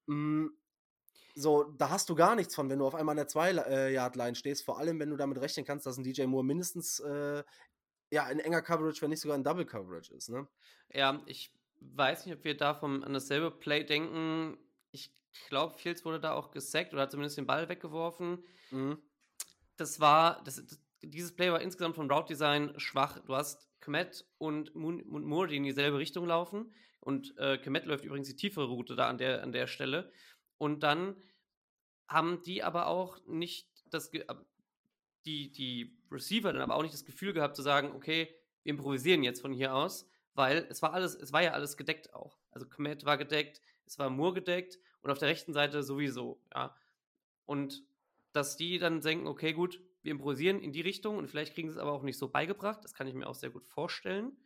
[0.08, 0.58] Mh, mm,
[1.38, 4.36] so, da hast du gar nichts von, wenn du auf einmal an der 2-Yard-Line äh,
[4.36, 7.44] stehst, vor allem wenn du damit rechnen kannst, dass ein DJ Moore mindestens äh,
[8.12, 10.30] ja, in enger Coverage, wenn nicht sogar in Double Coverage ist.
[10.30, 10.48] Ne?
[10.94, 14.58] Ja, ich weiß nicht, ob wir da vom, an dasselbe Play denken.
[14.92, 15.12] Ich
[15.50, 18.44] glaube, Fields wurde da auch gesackt oder hat zumindest den Ball weggeworfen.
[18.72, 19.02] Mhm.
[19.76, 20.64] Das war, das,
[21.10, 23.20] dieses Play war insgesamt vom Route Design schwach.
[23.26, 26.74] Du hast Kmet und, Moore, die in dieselbe Richtung laufen.
[27.00, 30.12] Und äh, Kmet läuft übrigens die tiefere Route da an der, an der Stelle.
[30.58, 31.16] Und dann
[32.08, 34.12] haben die aber auch nicht das,
[35.26, 39.24] die, die Receiver dann aber auch nicht das Gefühl gehabt zu sagen, okay, wir improvisieren
[39.24, 42.40] jetzt von hier aus, weil es war alles, es war ja alles gedeckt auch.
[42.52, 46.76] Also Kmet war gedeckt, es war Moore gedeckt und auf der rechten Seite sowieso, ja.
[47.46, 47.84] Und
[48.32, 51.74] dass die dann denken, okay, gut, wir improvisieren in die Richtung und vielleicht kriegen sie
[51.74, 52.84] es aber auch nicht so beigebracht.
[52.84, 54.38] Das kann ich mir auch sehr gut vorstellen.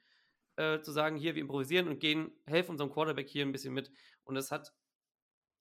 [0.55, 3.91] Äh, zu sagen, hier, wir improvisieren und gehen, helfen unserem Quarterback hier ein bisschen mit.
[4.23, 4.73] Und es hat,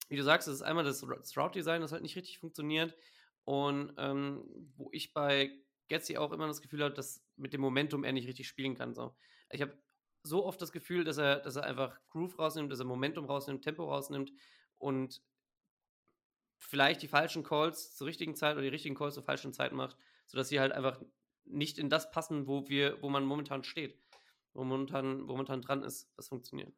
[0.09, 2.97] wie du sagst, es ist einmal das, das Route-Design, das halt nicht richtig funktioniert.
[3.45, 4.45] Und ähm,
[4.77, 5.51] wo ich bei
[5.89, 8.95] Getzi auch immer das Gefühl habe, dass mit dem Momentum er nicht richtig spielen kann.
[8.95, 9.17] So.
[9.51, 9.77] Ich habe
[10.23, 13.65] so oft das Gefühl, dass er, dass er einfach Groove rausnimmt, dass er Momentum rausnimmt,
[13.65, 14.33] Tempo rausnimmt
[14.77, 15.23] und
[16.59, 19.97] vielleicht die falschen Calls zur richtigen Zeit oder die richtigen Calls zur falschen Zeit macht,
[20.27, 21.01] sodass sie halt einfach
[21.45, 23.99] nicht in das passen, wo wir, wo man momentan steht,
[24.53, 26.73] wo momentan, wo momentan dran ist, das funktioniert.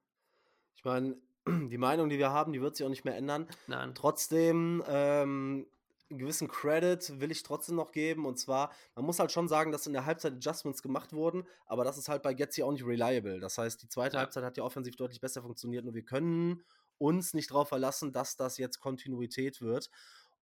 [0.76, 1.16] Ich meine,
[1.46, 3.48] die Meinung, die wir haben, die wird sich auch nicht mehr ändern.
[3.66, 3.94] Nein.
[3.94, 5.66] Trotzdem, ähm,
[6.10, 8.26] einen gewissen Credit will ich trotzdem noch geben.
[8.26, 11.84] Und zwar, man muss halt schon sagen, dass in der Halbzeit Adjustments gemacht wurden, aber
[11.84, 13.40] das ist halt bei Getzi auch nicht reliable.
[13.40, 14.18] Das heißt, die zweite.
[14.18, 16.62] Halbzeit hat ja offensiv deutlich besser funktioniert und wir können
[17.00, 19.90] uns nicht darauf verlassen, dass das jetzt Kontinuität wird.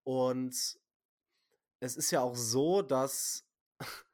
[0.02, 0.78] Und
[1.80, 3.46] es ist ja auch so, dass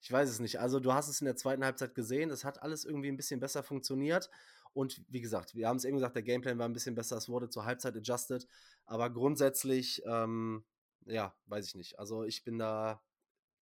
[0.00, 0.58] ich weiß es nicht.
[0.60, 3.40] Also du hast es in der zweiten Halbzeit gesehen, es hat alles irgendwie ein bisschen
[3.40, 4.30] besser funktioniert.
[4.72, 7.28] Und wie gesagt, wir haben es eben gesagt, der Gameplan war ein bisschen besser, es
[7.28, 8.46] wurde zur Halbzeit adjusted.
[8.86, 10.64] Aber grundsätzlich, ähm,
[11.06, 11.98] ja, weiß ich nicht.
[11.98, 13.02] Also ich bin da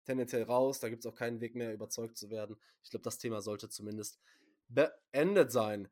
[0.05, 2.57] tendenziell raus, da gibt es auch keinen Weg mehr, überzeugt zu werden.
[2.83, 4.19] Ich glaube, das Thema sollte zumindest
[4.69, 5.89] beendet sein.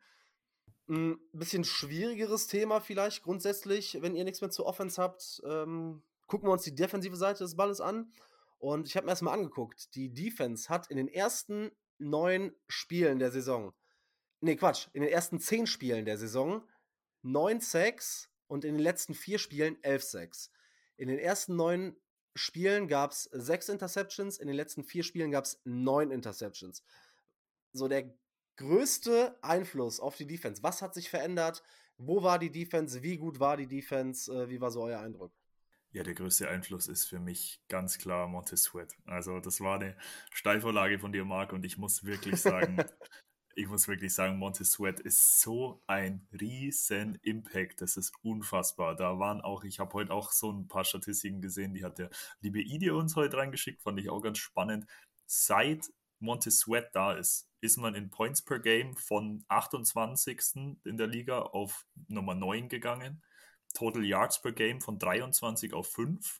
[0.92, 5.42] Ein bisschen schwierigeres Thema vielleicht grundsätzlich, wenn ihr nichts mehr zu Offense habt.
[5.46, 8.12] Ähm, gucken wir uns die defensive Seite des Balles an.
[8.60, 9.96] Und ich habe mir erstmal angeguckt.
[9.96, 13.74] Die Defense hat in den ersten neun Spielen der Saison,
[14.42, 16.62] nee, Quatsch, in den ersten zehn Spielen der Saison
[17.22, 20.52] neun Sacks und in den letzten vier Spielen elf Sacks.
[20.98, 21.96] In den ersten neun
[22.36, 26.84] Spielen gab es sechs Interceptions, in den letzten vier Spielen gab es neun Interceptions.
[27.72, 28.14] So, der
[28.58, 30.64] größte Einfluss auf die Defense?
[30.64, 31.64] Was hat sich verändert?
[31.98, 33.04] Wo war die Defense?
[33.04, 34.32] Wie gut war die Defense?
[34.32, 35.34] Äh, wie war so euer Eindruck?
[35.94, 38.94] Ja, der größte Einfluss ist für mich ganz klar Montez Sweat.
[39.06, 39.98] Also das war eine
[40.32, 42.78] Steilvorlage von dir, Marc, und ich muss wirklich sagen,
[43.56, 47.82] ich muss wirklich sagen, Montez Sweat ist so ein riesen Impact.
[47.82, 48.96] Das ist unfassbar.
[48.96, 52.10] Da waren auch, ich habe heute auch so ein paar Statistiken gesehen, die hat der
[52.40, 54.86] liebe Idee uns heute reingeschickt, fand ich auch ganz spannend.
[55.26, 60.78] Seit Montez Sweat da ist, ist man in Points per Game von 28.
[60.84, 63.22] in der Liga auf Nummer 9 gegangen.
[63.74, 66.40] Total Yards per Game von 23 auf 5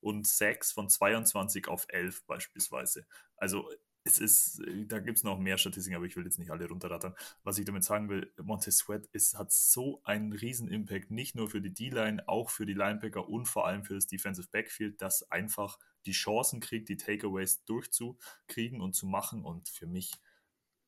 [0.00, 3.06] und Sacks von 22 auf 11 beispielsweise.
[3.36, 3.70] Also
[4.04, 7.14] es ist, da gibt es noch mehr Statistiken, aber ich will jetzt nicht alle runterrattern.
[7.42, 11.48] Was ich damit sagen will, Montez Sweat ist, hat so einen riesen Impact, nicht nur
[11.48, 15.30] für die D-Line, auch für die Linebacker und vor allem für das Defensive Backfield, das
[15.30, 20.12] einfach die Chancen kriegt, die Takeaways durchzukriegen und zu machen und für mich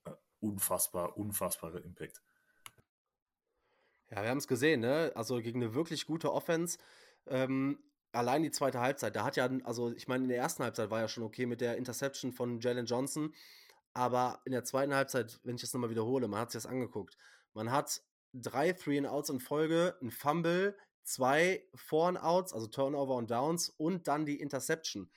[0.04, 2.22] äh, unfassbar, unfassbarer Impact.
[4.10, 5.12] Ja, wir haben es gesehen, ne?
[5.14, 6.78] Also gegen eine wirklich gute Offense.
[7.26, 7.78] Ähm,
[8.16, 11.00] allein die zweite Halbzeit, da hat ja, also ich meine, in der ersten Halbzeit war
[11.00, 13.34] ja schon okay mit der Interception von Jalen Johnson,
[13.92, 17.16] aber in der zweiten Halbzeit, wenn ich das nochmal wiederhole, man hat sich das angeguckt.
[17.54, 18.02] Man hat
[18.32, 24.40] drei Three-and-Outs in Folge, ein Fumble, zwei Four-and-Outs, also Turnover und Downs und dann die
[24.40, 25.10] Interception.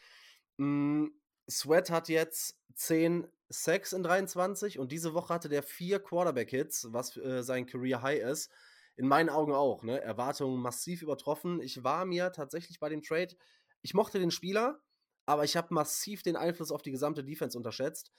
[0.58, 1.08] Mm,
[1.50, 7.18] Sweat hat jetzt 10 Sacks in 23 und diese Woche hatte der vier Quarterback-Hits, was
[7.18, 8.52] äh, sein Career-High ist
[9.00, 10.02] in meinen Augen auch, ne?
[10.02, 11.62] Erwartungen massiv übertroffen.
[11.62, 13.34] Ich war mir tatsächlich bei dem Trade,
[13.82, 14.82] ich mochte den Spieler,
[15.26, 18.12] aber ich habe massiv den Einfluss auf die gesamte Defense unterschätzt.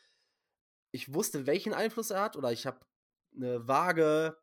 [0.90, 2.80] Ich wusste, welchen Einfluss er hat, oder ich habe
[3.36, 4.38] eine vage,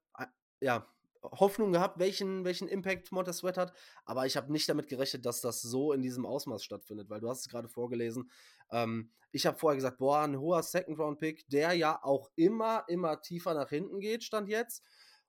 [0.60, 0.88] ja,
[1.24, 3.74] Hoffnung gehabt, welchen, welchen Impact Montez Sweat hat,
[4.06, 7.30] aber ich habe nicht damit gerechnet, dass das so in diesem Ausmaß stattfindet, weil du
[7.30, 8.30] hast es gerade vorgelesen.
[8.70, 13.56] Ähm, ich habe vorher gesagt, boah, ein hoher Second-Round-Pick, der ja auch immer, immer tiefer
[13.56, 14.84] nach hinten geht, stand jetzt.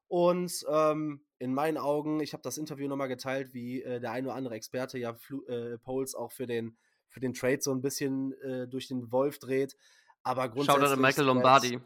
[0.08, 4.24] Und ähm, in meinen Augen, ich habe das Interview nochmal geteilt, wie äh, der ein
[4.24, 6.76] oder andere Experte ja Flu äh, Poles auch für den,
[7.08, 9.76] für den Trade so ein bisschen äh, durch den Wolf dreht.
[10.22, 10.82] Aber grundsätzlich.
[10.82, 11.80] Schaut an Michael Lombardi.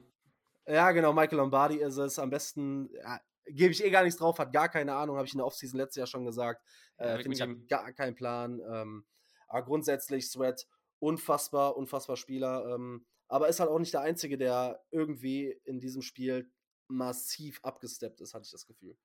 [0.66, 2.18] Ja, genau, Michael Lombardi ist es.
[2.18, 5.34] Am besten ja, gebe ich eh gar nichts drauf, hat gar keine Ahnung, habe ich
[5.34, 6.62] in der Offseason letztes Jahr schon gesagt.
[6.98, 8.60] Ja, äh, Finde ich, hat gar keinen Plan.
[8.72, 9.04] Ähm,
[9.48, 10.66] aber grundsätzlich, Sweat,
[11.00, 12.74] unfassbar, unfassbar Spieler.
[12.74, 16.50] Ähm, aber ist halt auch nicht der Einzige, der irgendwie in diesem Spiel
[16.92, 18.96] massiv abgesteppt ist, hatte ich das Gefühl.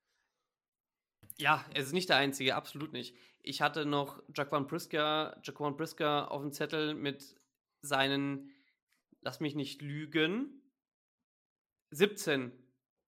[1.37, 3.15] Ja, er ist nicht der Einzige, absolut nicht.
[3.41, 7.35] Ich hatte noch Jaquan Brisker, Jaquan Brisker auf dem Zettel mit
[7.81, 8.51] seinen,
[9.21, 10.61] lass mich nicht lügen,
[11.91, 12.51] 17,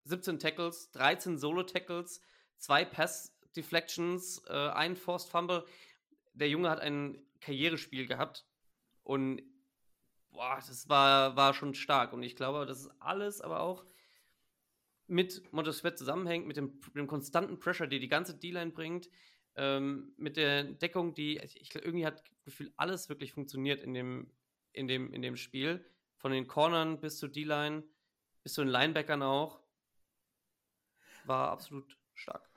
[0.05, 2.21] 17 Tackles, 13 Solo-Tackles,
[2.57, 5.65] zwei Pass-Deflections, äh, ein Forced Fumble.
[6.33, 8.45] Der Junge hat ein Karrierespiel gehabt
[9.03, 9.41] und
[10.29, 12.13] boah, das war, war schon stark.
[12.13, 13.85] Und ich glaube, das ist alles aber auch
[15.09, 19.09] mit Montesquieu zusammenhängt, mit dem, mit dem konstanten Pressure, die die ganze D-Line bringt,
[19.55, 24.31] ähm, mit der Deckung, die, also ich, irgendwie hat Gefühl, alles wirklich funktioniert in dem,
[24.71, 25.85] in dem, in dem Spiel.
[26.17, 27.83] Von den Cornern bis zur D-Line,
[28.43, 29.61] bis zu den Linebackern auch.
[31.25, 32.49] War absolut stark.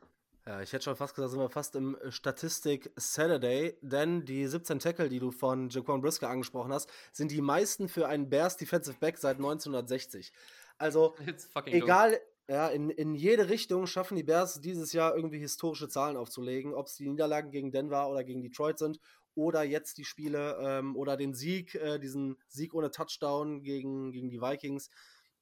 [0.47, 4.81] Ja, ich hätte schon fast gesagt, sind wir fast im Statistik Saturday, denn die 17
[4.81, 8.99] Tackle, die du von Jaquan Brisker angesprochen hast, sind die meisten für einen Bears Defensive
[8.99, 10.33] Back seit 1960.
[10.79, 11.15] Also,
[11.67, 16.75] egal, ja, in, in jede Richtung schaffen die Bears dieses Jahr irgendwie historische Zahlen aufzulegen,
[16.75, 18.99] ob es die Niederlagen gegen Denver oder gegen Detroit sind
[19.35, 24.29] oder jetzt die Spiele ähm, oder den Sieg, äh, diesen Sieg ohne Touchdown gegen, gegen
[24.29, 24.91] die Vikings.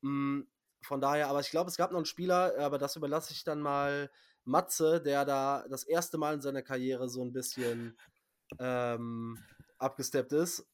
[0.02, 0.42] Mm,
[0.82, 3.60] von daher, aber ich glaube, es gab noch einen Spieler, aber das überlasse ich dann
[3.60, 4.10] mal
[4.44, 7.96] Matze, der da das erste Mal in seiner Karriere so ein bisschen
[8.58, 9.38] ähm,
[9.78, 10.66] abgesteppt ist.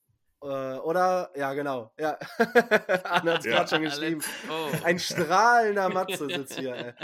[0.46, 1.92] Äh, oder, ja, genau.
[1.98, 2.18] Ja.
[3.04, 3.56] Anna hat es ja.
[3.56, 4.22] gerade schon geschrieben.
[4.84, 6.94] Ein strahlender Matze sitzt hier.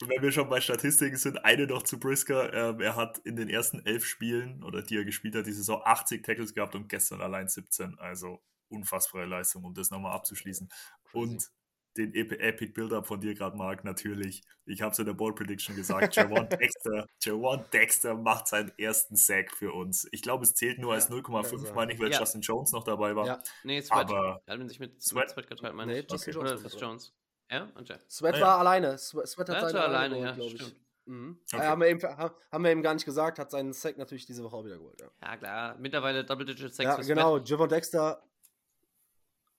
[0.00, 2.52] Und wenn wir schon bei Statistiken sind, eine noch zu Brisker.
[2.52, 5.82] Ähm, er hat in den ersten elf Spielen, oder die er gespielt hat, die Saison
[5.84, 7.98] 80 Tackles gehabt und gestern allein 17.
[7.98, 10.68] Also unfassbare Leistung, um das nochmal abzuschließen.
[11.12, 11.50] Und
[11.96, 14.42] den Epic Build-Up von dir gerade, Marc, natürlich.
[14.64, 16.14] Ich habe es in der Board Prediction gesagt.
[16.14, 20.08] Javon Dexter, Javon Dexter macht seinen ersten Sack für uns.
[20.12, 22.20] Ich glaube, es zählt nur ja, als 0,5, also, meine ich, weil ja.
[22.20, 23.26] Justin Jones noch dabei war.
[23.26, 23.42] Ja.
[23.64, 24.10] Nee, Sweat.
[24.10, 26.10] Aber er hat sich mit Sweat, Sweat geteilt, meine nee, ich.
[26.10, 26.48] Justin okay.
[26.48, 26.74] Jones.
[26.74, 27.14] Oder Jones.
[27.50, 27.68] Ja?
[27.74, 27.96] Okay.
[28.08, 28.96] Sweat ah, war alleine.
[28.98, 30.76] Sweat, Sweat hat ja, seine alleine, alleine glaube ich.
[31.06, 31.40] Mhm.
[31.52, 31.66] Okay.
[31.66, 34.54] haben, wir eben, haben wir eben gar nicht gesagt, hat seinen Sack natürlich diese Woche
[34.54, 35.00] auch wieder geholt.
[35.00, 37.08] Ja, ja klar, mittlerweile Double-Digit Sacks.
[37.08, 38.22] Ja, genau, Javon Dexter.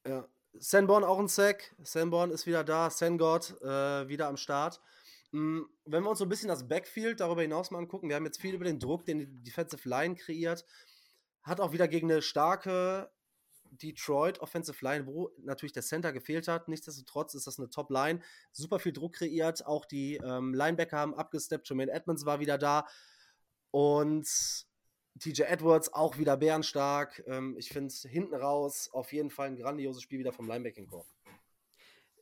[0.07, 1.75] Ja, Sanborn auch ein Sack.
[1.83, 2.89] Sanborn ist wieder da.
[2.89, 4.81] Sangod äh, wieder am Start.
[5.31, 5.67] Mhm.
[5.85, 8.41] Wenn wir uns so ein bisschen das Backfield darüber hinaus mal angucken, wir haben jetzt
[8.41, 10.65] viel über den Druck, den die Defensive Line kreiert.
[11.43, 13.11] Hat auch wieder gegen eine starke
[13.71, 16.67] Detroit Offensive Line, wo natürlich der Center gefehlt hat.
[16.67, 18.21] Nichtsdestotrotz ist das eine Top Line.
[18.51, 19.65] Super viel Druck kreiert.
[19.65, 21.69] Auch die ähm, Linebacker haben abgesteppt.
[21.69, 22.85] Jermaine Edmonds war wieder da.
[23.71, 24.27] Und
[25.19, 27.23] TJ Edwards auch wieder bärenstark.
[27.27, 31.05] Ähm, ich finde es hinten raus auf jeden Fall ein grandioses Spiel wieder vom Linebacking-Core.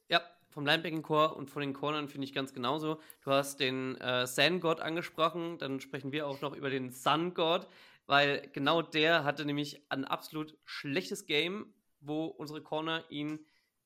[0.09, 2.99] Ja, vom Linebacking-Core und von den Cornern finde ich ganz genauso.
[3.24, 7.68] Du hast den äh, Sun-God angesprochen, dann sprechen wir auch noch über den Sun-God,
[8.07, 13.45] weil genau der hatte nämlich ein absolut schlechtes Game, wo unsere Corner ihn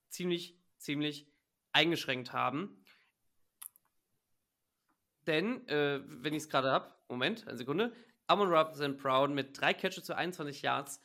[0.10, 1.28] ziemlich, ziemlich
[1.74, 2.84] eingeschränkt haben.
[5.28, 7.94] Denn, äh, wenn ich es gerade habe, Moment, eine Sekunde.
[8.28, 11.02] Amon Robinson Brown mit drei Catches zu 21 Yards.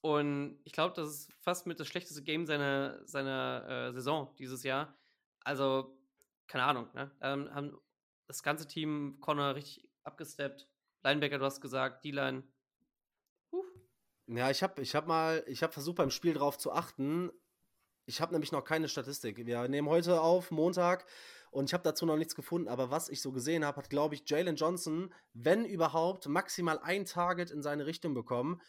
[0.00, 4.62] Und ich glaube, das ist fast mit das schlechteste Game seiner, seiner äh, Saison dieses
[4.62, 4.96] Jahr.
[5.42, 5.98] Also,
[6.46, 7.10] keine Ahnung, ne?
[7.20, 7.78] Ähm, haben
[8.26, 10.68] das ganze Team Connor richtig abgesteppt.
[11.02, 12.42] Linebacker, du hast gesagt, D-Line.
[14.28, 17.30] Ja, ich habe ich hab mal, ich habe versucht beim Spiel drauf zu achten.
[18.06, 19.44] Ich habe nämlich noch keine Statistik.
[19.44, 21.06] Wir nehmen heute auf, Montag,
[21.50, 22.68] und ich habe dazu noch nichts gefunden.
[22.68, 27.04] Aber was ich so gesehen habe, hat, glaube ich, Jalen Johnson, wenn überhaupt, maximal ein
[27.04, 28.60] Target in seine Richtung bekommen.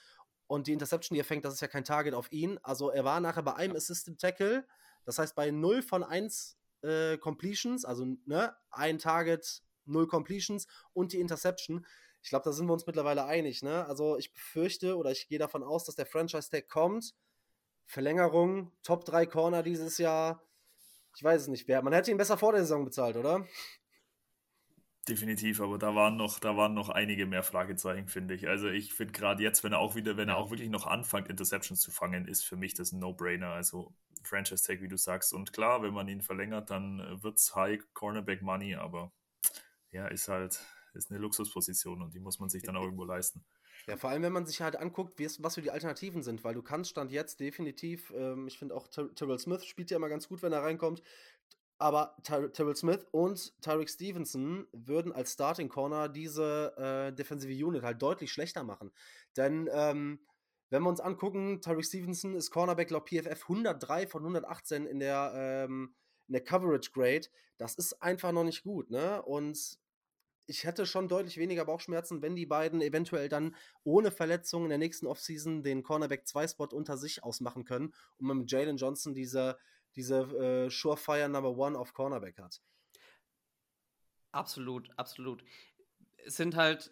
[0.48, 2.58] Und die Interception, die er fängt, das ist ja kein Target auf ihn.
[2.64, 4.66] Also er war nachher bei einem Assistant Tackle,
[5.04, 11.14] das heißt bei 0 von 1 äh, Completions, also ne, ein Target, 0 Completions und
[11.14, 11.86] die Interception.
[12.24, 13.62] Ich glaube, da sind wir uns mittlerweile einig.
[13.62, 13.86] Ne?
[13.86, 17.14] Also ich befürchte oder ich gehe davon aus, dass der Franchise-Tag kommt.
[17.86, 20.44] Verlängerung, Top 3 Corner dieses Jahr.
[21.18, 21.82] Ich weiß es nicht wer.
[21.82, 23.44] Man hätte ihn besser vor der Saison bezahlt, oder?
[25.10, 28.48] Definitiv, aber da waren noch, da waren noch einige mehr Fragezeichen, finde ich.
[28.48, 31.28] Also ich finde gerade jetzt, wenn er auch wieder, wenn er auch wirklich noch anfängt,
[31.28, 33.50] Interceptions zu fangen, ist für mich das ein No-Brainer.
[33.50, 35.34] Also Franchise Tag, wie du sagst.
[35.34, 39.12] Und klar, wenn man ihn verlängert, dann wird es High Cornerback Money, aber
[39.90, 40.60] ja, ist halt,
[40.98, 43.44] ist eine Luxusposition und die muss man sich dann auch irgendwo leisten.
[43.88, 46.62] Ja, vor allem, wenn man sich halt anguckt, was für die Alternativen sind, weil du
[46.62, 50.42] kannst Stand jetzt definitiv, ähm, ich finde auch Terrell Smith spielt ja immer ganz gut,
[50.42, 51.02] wenn er reinkommt,
[51.80, 57.84] aber Ty Terrell Smith und Tyreek Stevenson würden als Starting Corner diese äh, Defensive Unit
[57.84, 58.92] halt deutlich schlechter machen.
[59.36, 60.20] Denn ähm,
[60.70, 65.32] wenn wir uns angucken, Tyreek Stevenson ist Cornerback laut PFF 103 von 118 in der,
[65.36, 65.96] ähm,
[66.28, 67.28] in der Coverage Grade.
[67.58, 69.22] Das ist einfach noch nicht gut, ne?
[69.22, 69.80] Und
[70.48, 74.78] ich hätte schon deutlich weniger Bauchschmerzen, wenn die beiden eventuell dann ohne Verletzung in der
[74.78, 79.58] nächsten Offseason den Cornerback 2-Spot unter sich ausmachen können und man mit Jalen Johnson diese,
[79.96, 82.62] diese äh, Surefire Number One auf Cornerback hat.
[84.32, 85.44] Absolut, absolut.
[86.18, 86.92] Es sind halt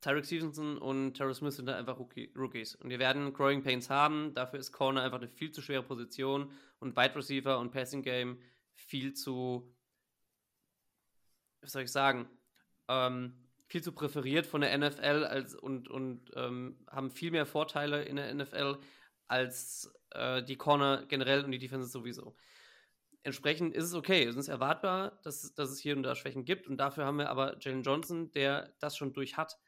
[0.00, 2.76] Tyreek Stevenson und Terrell Smith sind da einfach Rookie, Rookies.
[2.76, 4.32] Und wir werden Growing Pains haben.
[4.34, 8.40] Dafür ist Corner einfach eine viel zu schwere Position und Wide Receiver und Passing Game
[8.74, 9.74] viel zu,
[11.60, 12.28] was soll ich sagen,
[12.88, 13.34] ähm,
[13.68, 18.16] viel zu präferiert von der NFL als, und, und ähm, haben viel mehr Vorteile in
[18.16, 18.78] der NFL
[19.28, 22.34] als äh, die Corner generell und die Defense sowieso.
[23.22, 26.66] Entsprechend ist es okay, es ist erwartbar, dass, dass es hier und da Schwächen gibt.
[26.66, 29.58] Und dafür haben wir aber Jalen Johnson, der das schon durch hat.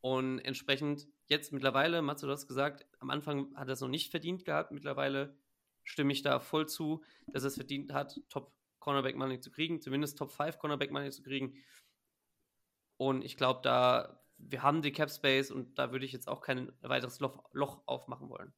[0.00, 4.10] Und entsprechend jetzt mittlerweile, Matze, du hast gesagt, am Anfang hat er es noch nicht
[4.10, 5.36] verdient gehabt, mittlerweile
[5.84, 9.80] stimme ich da voll zu, dass er es verdient hat, Top Cornerback Money zu kriegen,
[9.80, 11.54] zumindest Top 5 Cornerback Money zu kriegen
[12.96, 16.40] und ich glaube, da, wir haben die Cap Space und da würde ich jetzt auch
[16.40, 18.52] kein weiteres Loch, Loch aufmachen wollen.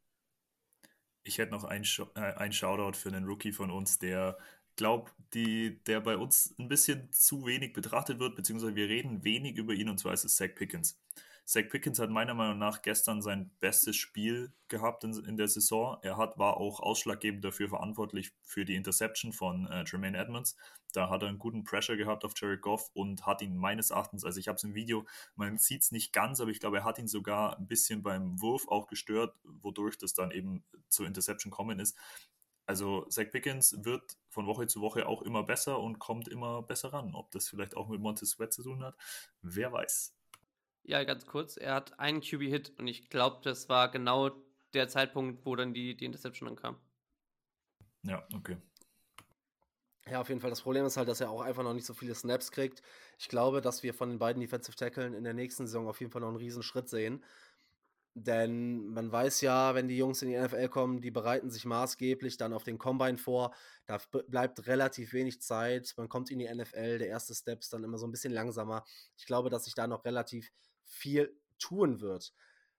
[1.23, 4.39] Ich hätte noch ein, äh, Shoutout für einen Rookie von uns, der
[4.77, 9.73] glaube, der bei uns ein bisschen zu wenig betrachtet wird, beziehungsweise wir reden wenig über
[9.73, 11.01] ihn und zwar ist es Zach Pickens.
[11.47, 15.97] Zach Pickens hat meiner Meinung nach gestern sein bestes Spiel gehabt in, in der Saison.
[16.03, 20.57] Er hat, war auch ausschlaggebend dafür verantwortlich für die Interception von äh, Jermaine Edmonds.
[20.93, 24.25] Da hat er einen guten Pressure gehabt auf Jared Goff und hat ihn meines Erachtens,
[24.25, 26.85] also ich habe es im Video, man sieht es nicht ganz, aber ich glaube, er
[26.85, 31.53] hat ihn sogar ein bisschen beim Wurf auch gestört, wodurch das dann eben zur Interception
[31.53, 31.97] kommen ist.
[32.67, 36.93] Also Zach Pickens wird von Woche zu Woche auch immer besser und kommt immer besser
[36.93, 37.15] ran.
[37.15, 38.97] Ob das vielleicht auch mit Montez Sweat zu tun hat,
[39.43, 40.17] wer weiß.
[40.89, 41.57] Ja, ganz kurz.
[41.57, 44.31] Er hat einen QB-Hit und ich glaube, das war genau
[44.73, 46.77] der Zeitpunkt, wo dann die, die Interception dann kam.
[48.03, 48.57] Ja, okay.
[50.09, 50.51] Ja, auf jeden Fall.
[50.51, 52.83] Das Problem ist halt, dass er auch einfach noch nicht so viele Snaps kriegt.
[53.19, 56.13] Ich glaube, dass wir von den beiden Defensive Tackeln in der nächsten Saison auf jeden
[56.13, 57.25] Fall noch einen riesen Schritt sehen.
[58.15, 62.37] Denn man weiß ja, wenn die Jungs in die NFL kommen, die bereiten sich maßgeblich
[62.37, 63.53] dann auf den Combine vor.
[63.87, 65.93] Da bleibt relativ wenig Zeit.
[65.97, 68.85] Man kommt in die NFL, der erste Step ist dann immer so ein bisschen langsamer.
[69.17, 70.53] Ich glaube, dass sich da noch relativ
[70.87, 72.33] viel tun wird.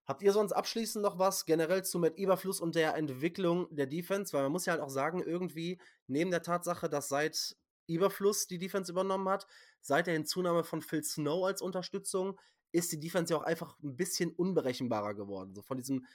[0.05, 4.31] Habt ihr sonst abschließend noch was generell zu Matt Eberfluss und der Entwicklung der Defense?
[4.33, 8.57] Weil man muss ja halt auch sagen, irgendwie neben der Tatsache, dass seit Eberfluss die
[8.57, 9.47] Defense übernommen hat,
[9.81, 12.39] seit der Hinzunahme von Phil Snow als Unterstützung,
[12.71, 15.53] ist die Defense ja auch einfach ein bisschen unberechenbarer geworden.
[15.53, 16.05] So von diesem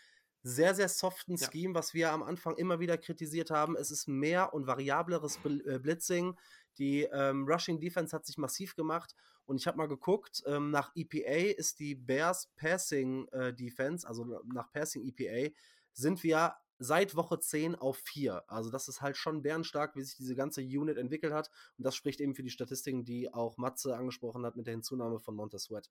[0.42, 1.78] sehr, sehr soften Scheme, ja.
[1.78, 3.76] was wir am Anfang immer wieder kritisiert haben.
[3.76, 6.36] Es ist mehr und variableres äh, Blitzing.
[6.78, 9.14] Die ähm, Rushing Defense hat sich massiv gemacht
[9.44, 14.24] und ich habe mal geguckt, ähm, nach EPA ist die Bears Passing äh, Defense, also
[14.44, 15.54] nach Passing EPA,
[15.92, 18.44] sind wir seit Woche 10 auf 4.
[18.48, 21.50] Also das ist halt schon bärenstark, wie sich diese ganze Unit entwickelt hat.
[21.78, 25.20] Und das spricht eben für die Statistiken, die auch Matze angesprochen hat mit der Hinzunahme
[25.20, 25.90] von Montez Sweat.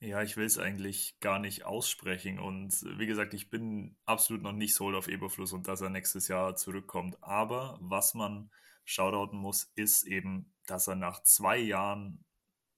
[0.00, 2.38] Ja, ich will es eigentlich gar nicht aussprechen.
[2.38, 6.28] Und wie gesagt, ich bin absolut noch nicht sold auf Eberfluss und dass er nächstes
[6.28, 7.22] Jahr zurückkommt.
[7.22, 8.50] Aber was man
[8.84, 12.24] shoutouten muss, ist eben dass er nach zwei Jahren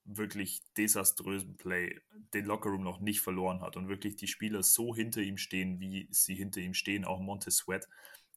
[0.03, 2.01] wirklich desaströsen Play
[2.33, 6.07] den Lockerroom noch nicht verloren hat und wirklich die Spieler so hinter ihm stehen, wie
[6.11, 7.87] sie hinter ihm stehen, auch Monte Sweat.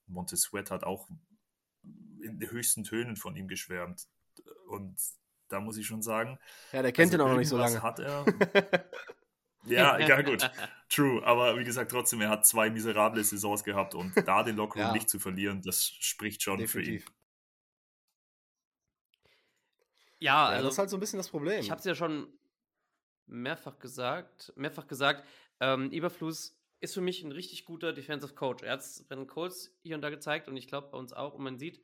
[0.07, 1.09] Monte Sweat hat auch
[2.23, 4.07] in den höchsten Tönen von ihm geschwärmt.
[4.69, 4.97] Und
[5.49, 6.39] da muss ich schon sagen.
[6.73, 7.83] Ja, der kennt also ihn auch noch nicht so lange.
[7.83, 8.25] Hat er.
[9.65, 10.51] ja, ja, gut.
[10.89, 11.25] True.
[11.25, 14.93] Aber wie gesagt, trotzdem, er hat zwei miserable Saisons gehabt und da den Lockerroom ja.
[14.93, 17.05] nicht zu verlieren, das spricht schon Definitiv.
[17.05, 17.17] für ihn.
[20.19, 20.57] Ja, also.
[20.57, 21.61] Ja, das ist halt so ein bisschen das Problem.
[21.61, 22.29] Ich habe es ja schon
[23.27, 24.53] mehrfach gesagt.
[24.57, 25.27] Mehrfach gesagt.
[25.61, 28.63] Ähm, Eberflus ist für mich ein richtig guter Defensive Coach.
[28.63, 31.13] Er hat es bei den Colts hier und da gezeigt und ich glaube bei uns
[31.13, 31.35] auch.
[31.35, 31.83] Und man sieht,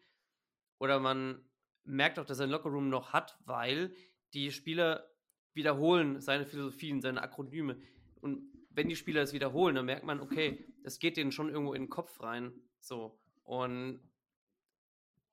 [0.78, 1.44] oder man
[1.84, 3.94] merkt auch, dass er ein Lockerroom noch hat, weil
[4.34, 5.08] die Spieler
[5.54, 7.80] wiederholen seine Philosophien, seine Akronyme.
[8.20, 11.74] Und wenn die Spieler es wiederholen, dann merkt man, okay, das geht denen schon irgendwo
[11.74, 12.52] in den Kopf rein.
[12.80, 13.20] So.
[13.42, 14.00] Und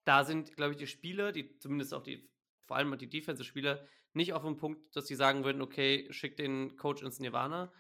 [0.04, 2.30] da sind, glaube ich, die Spieler, die zumindest auch die,
[2.66, 6.76] vor allem die Defensive-Spieler, nicht auf dem Punkt, dass sie sagen würden, okay, schick den
[6.78, 7.72] Coach ins Nirvana.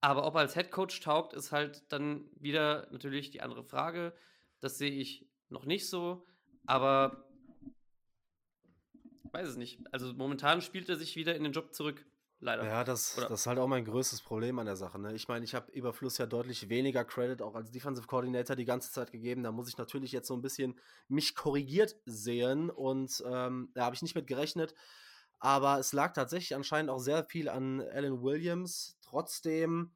[0.00, 4.14] Aber ob er als Head Coach taugt, ist halt dann wieder natürlich die andere Frage.
[4.60, 6.26] Das sehe ich noch nicht so,
[6.66, 7.24] aber
[9.32, 9.80] weiß es nicht.
[9.90, 12.04] Also momentan spielt er sich wieder in den Job zurück.
[12.44, 12.64] Leider.
[12.64, 14.98] Ja, das, das ist halt auch mein größtes Problem an der Sache.
[14.98, 15.14] Ne?
[15.14, 18.90] Ich meine, ich habe Überfluss ja deutlich weniger Credit auch als Defensive Coordinator die ganze
[18.90, 19.44] Zeit gegeben.
[19.44, 23.94] Da muss ich natürlich jetzt so ein bisschen mich korrigiert sehen und ähm, da habe
[23.94, 24.74] ich nicht mit gerechnet.
[25.38, 28.98] Aber es lag tatsächlich anscheinend auch sehr viel an Alan Williams.
[29.02, 29.92] Trotzdem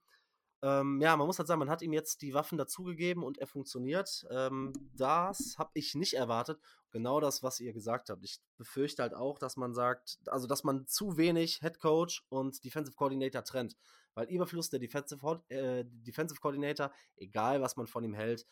[0.63, 3.47] ähm, ja, man muss halt sagen, man hat ihm jetzt die Waffen dazugegeben und er
[3.47, 4.27] funktioniert.
[4.31, 6.59] Ähm, das habe ich nicht erwartet.
[6.91, 8.25] Genau das, was ihr gesagt habt.
[8.25, 12.65] Ich befürchte halt auch, dass man sagt, also dass man zu wenig Head Coach und
[12.65, 13.77] Defensive Coordinator trennt.
[14.15, 18.47] Weil Überfluss der Defensive, äh, Defensive Coordinator, egal was man von ihm hält,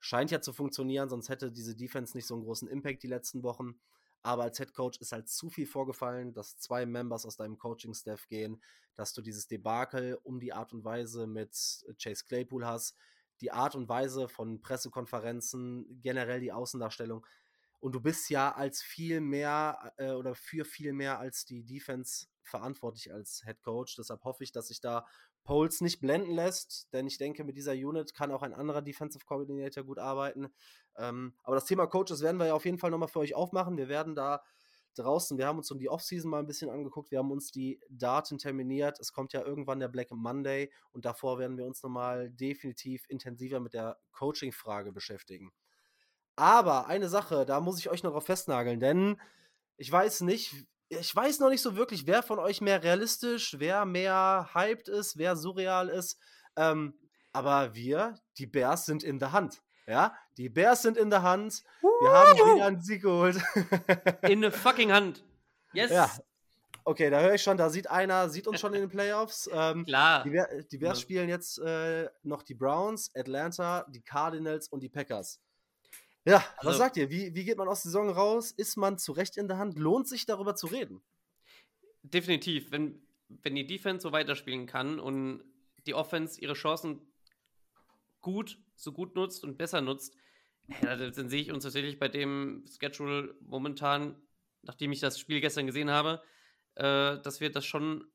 [0.00, 3.44] scheint ja zu funktionieren, sonst hätte diese Defense nicht so einen großen Impact die letzten
[3.44, 3.80] Wochen.
[4.24, 8.26] Aber als Head Coach ist halt zu viel vorgefallen, dass zwei Members aus deinem Coaching-Staff
[8.26, 8.62] gehen,
[8.94, 11.50] dass du dieses Debakel um die Art und Weise mit
[12.02, 12.96] Chase Claypool hast,
[13.42, 17.26] die Art und Weise von Pressekonferenzen, generell die Außendarstellung.
[17.80, 22.28] Und du bist ja als viel mehr äh, oder für viel mehr als die Defense
[22.42, 23.96] verantwortlich als Head Coach.
[23.96, 25.04] Deshalb hoffe ich, dass sich da
[25.44, 29.24] Poles nicht blenden lässt, denn ich denke, mit dieser Unit kann auch ein anderer Defensive
[29.26, 30.48] Coordinator gut arbeiten.
[30.96, 33.76] Ähm, aber das Thema Coaches werden wir ja auf jeden Fall nochmal für euch aufmachen.
[33.76, 34.42] Wir werden da
[34.94, 37.80] draußen, wir haben uns um die Offseason mal ein bisschen angeguckt, wir haben uns die
[37.88, 38.98] Daten terminiert.
[39.00, 43.60] Es kommt ja irgendwann der Black Monday und davor werden wir uns nochmal definitiv intensiver
[43.60, 45.52] mit der Coaching-Frage beschäftigen.
[46.36, 49.20] Aber eine Sache, da muss ich euch noch drauf festnageln, denn
[49.76, 50.64] ich weiß nicht,
[51.00, 55.16] ich weiß noch nicht so wirklich, wer von euch mehr realistisch, wer mehr hyped ist,
[55.16, 56.18] wer surreal ist.
[56.56, 56.94] Ähm,
[57.32, 59.62] aber wir, die Bears, sind in der Hand.
[59.86, 61.62] Ja, die Bears sind in der Hand.
[61.82, 63.36] Wir haben wieder einen Sieg geholt.
[64.22, 65.24] in der fucking Hand.
[65.72, 65.90] Yes.
[65.90, 66.10] Ja.
[66.86, 69.48] Okay, da höre ich schon, da sieht einer, sieht uns schon in den Playoffs.
[69.54, 70.24] Ähm, Klar.
[70.24, 70.30] Die,
[70.70, 71.02] die Bears ja.
[71.02, 75.40] spielen jetzt äh, noch die Browns, Atlanta, die Cardinals und die Packers.
[76.24, 77.10] Ja, also, was sagt ihr?
[77.10, 78.50] Wie, wie geht man aus der Saison raus?
[78.50, 79.78] Ist man zu Recht in der Hand?
[79.78, 81.02] Lohnt sich darüber zu reden?
[82.02, 82.70] Definitiv.
[82.70, 85.44] Wenn, wenn die Defense so weiterspielen kann und
[85.86, 87.00] die Offense ihre Chancen
[88.20, 90.16] gut, so gut nutzt und besser nutzt,
[90.80, 94.16] dann sehe ich uns tatsächlich bei dem Schedule momentan,
[94.62, 96.22] nachdem ich das Spiel gestern gesehen habe,
[96.76, 98.10] äh, dass wir das schon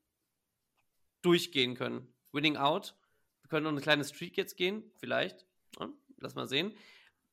[1.22, 2.12] durchgehen können.
[2.32, 2.96] Winning out.
[3.42, 5.46] Wir können noch eine kleine Streak jetzt gehen, vielleicht.
[5.78, 5.88] Ja,
[6.18, 6.74] lass mal sehen.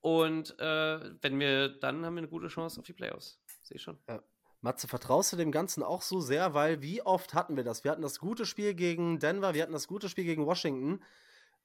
[0.07, 3.41] Und äh, wenn wir, dann haben wir eine gute Chance auf die Playoffs.
[3.61, 3.97] Sehe ich schon.
[4.07, 4.23] Ja.
[4.61, 6.53] Matze, vertraust du dem Ganzen auch so sehr?
[6.53, 7.83] Weil wie oft hatten wir das?
[7.83, 11.03] Wir hatten das gute Spiel gegen Denver, wir hatten das gute Spiel gegen Washington.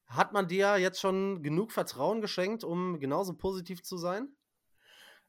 [0.06, 4.26] Hat man dir jetzt schon genug Vertrauen geschenkt, um genauso positiv zu sein?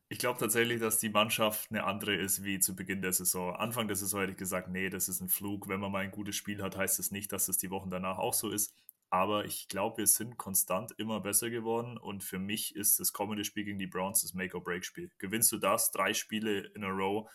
[0.09, 3.55] Ich glaube tatsächlich, dass die Mannschaft eine andere ist wie zu Beginn der Saison.
[3.55, 5.69] Anfang der Saison hätte ich gesagt, nee, das ist ein Flug.
[5.69, 8.17] Wenn man mal ein gutes Spiel hat, heißt das nicht, dass es die Wochen danach
[8.17, 8.73] auch so ist.
[9.13, 11.99] Aber ich glaube, wir sind konstant immer besser geworden.
[11.99, 15.11] Und für mich ist das kommende Spiel gegen die Browns das Make-or-Break-Spiel.
[15.19, 17.29] Gewinnst du das, drei Spiele in a row,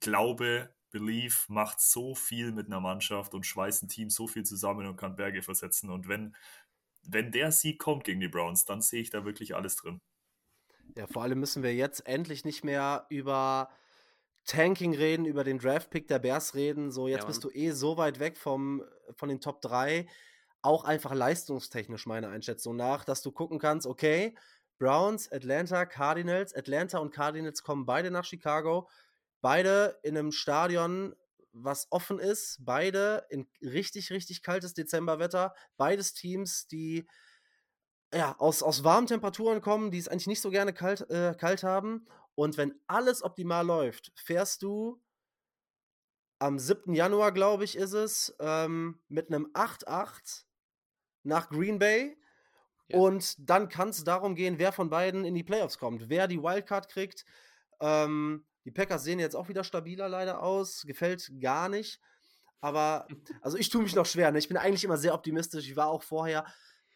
[0.00, 4.86] Glaube, Belief macht so viel mit einer Mannschaft und schweißt ein Team so viel zusammen
[4.86, 5.90] und kann Berge versetzen.
[5.90, 6.34] Und wenn,
[7.02, 10.00] wenn der Sieg kommt gegen die Browns, dann sehe ich da wirklich alles drin.
[10.96, 13.68] Ja, vor allem müssen wir jetzt endlich nicht mehr über
[14.46, 16.90] Tanking reden, über den Draft-Pick der Bears reden.
[16.90, 20.06] So, jetzt ja, bist du eh so weit weg vom, von den Top 3
[20.66, 24.36] auch einfach leistungstechnisch meiner Einschätzung nach, dass du gucken kannst, okay,
[24.78, 28.88] Browns, Atlanta, Cardinals, Atlanta und Cardinals kommen beide nach Chicago,
[29.40, 31.14] beide in einem Stadion,
[31.52, 37.06] was offen ist, beide in richtig, richtig kaltes Dezemberwetter, beides Teams, die
[38.12, 41.62] ja, aus, aus warmen Temperaturen kommen, die es eigentlich nicht so gerne kalt, äh, kalt
[41.62, 42.06] haben.
[42.34, 45.00] Und wenn alles optimal läuft, fährst du
[46.38, 46.92] am 7.
[46.92, 50.45] Januar, glaube ich, ist es, ähm, mit einem 8-8
[51.26, 52.16] nach Green Bay.
[52.88, 52.98] Ja.
[52.98, 56.42] Und dann kann es darum gehen, wer von beiden in die Playoffs kommt, wer die
[56.42, 57.24] Wildcard kriegt.
[57.80, 62.00] Ähm, die Packers sehen jetzt auch wieder stabiler leider aus, gefällt gar nicht.
[62.60, 63.06] Aber,
[63.42, 64.30] also ich tue mich noch schwer.
[64.30, 64.38] Ne?
[64.38, 65.68] Ich bin eigentlich immer sehr optimistisch.
[65.68, 66.46] Ich war auch vorher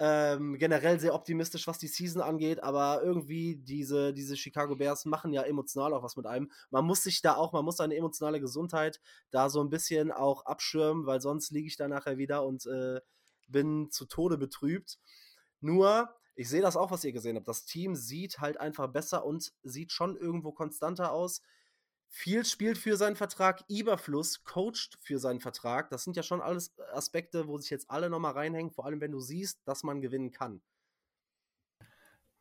[0.00, 5.34] ähm, generell sehr optimistisch, was die Season angeht, aber irgendwie diese, diese Chicago Bears machen
[5.34, 6.50] ja emotional auch was mit einem.
[6.70, 8.98] Man muss sich da auch, man muss seine emotionale Gesundheit
[9.30, 13.00] da so ein bisschen auch abschirmen, weil sonst liege ich da nachher wieder und äh,
[13.50, 14.98] bin zu Tode betrübt.
[15.60, 17.48] Nur, ich sehe das auch, was ihr gesehen habt.
[17.48, 21.42] Das Team sieht halt einfach besser und sieht schon irgendwo konstanter aus.
[22.08, 25.90] Viel spielt für seinen Vertrag, Überfluss coacht für seinen Vertrag.
[25.90, 29.12] Das sind ja schon alles Aspekte, wo sich jetzt alle nochmal reinhängen, vor allem wenn
[29.12, 30.60] du siehst, dass man gewinnen kann.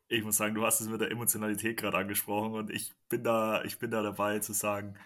[0.08, 3.62] Ich muss sagen, du hast es mit der Emotionalität gerade angesprochen und ich bin da,
[3.62, 4.98] ich bin da dabei zu sagen,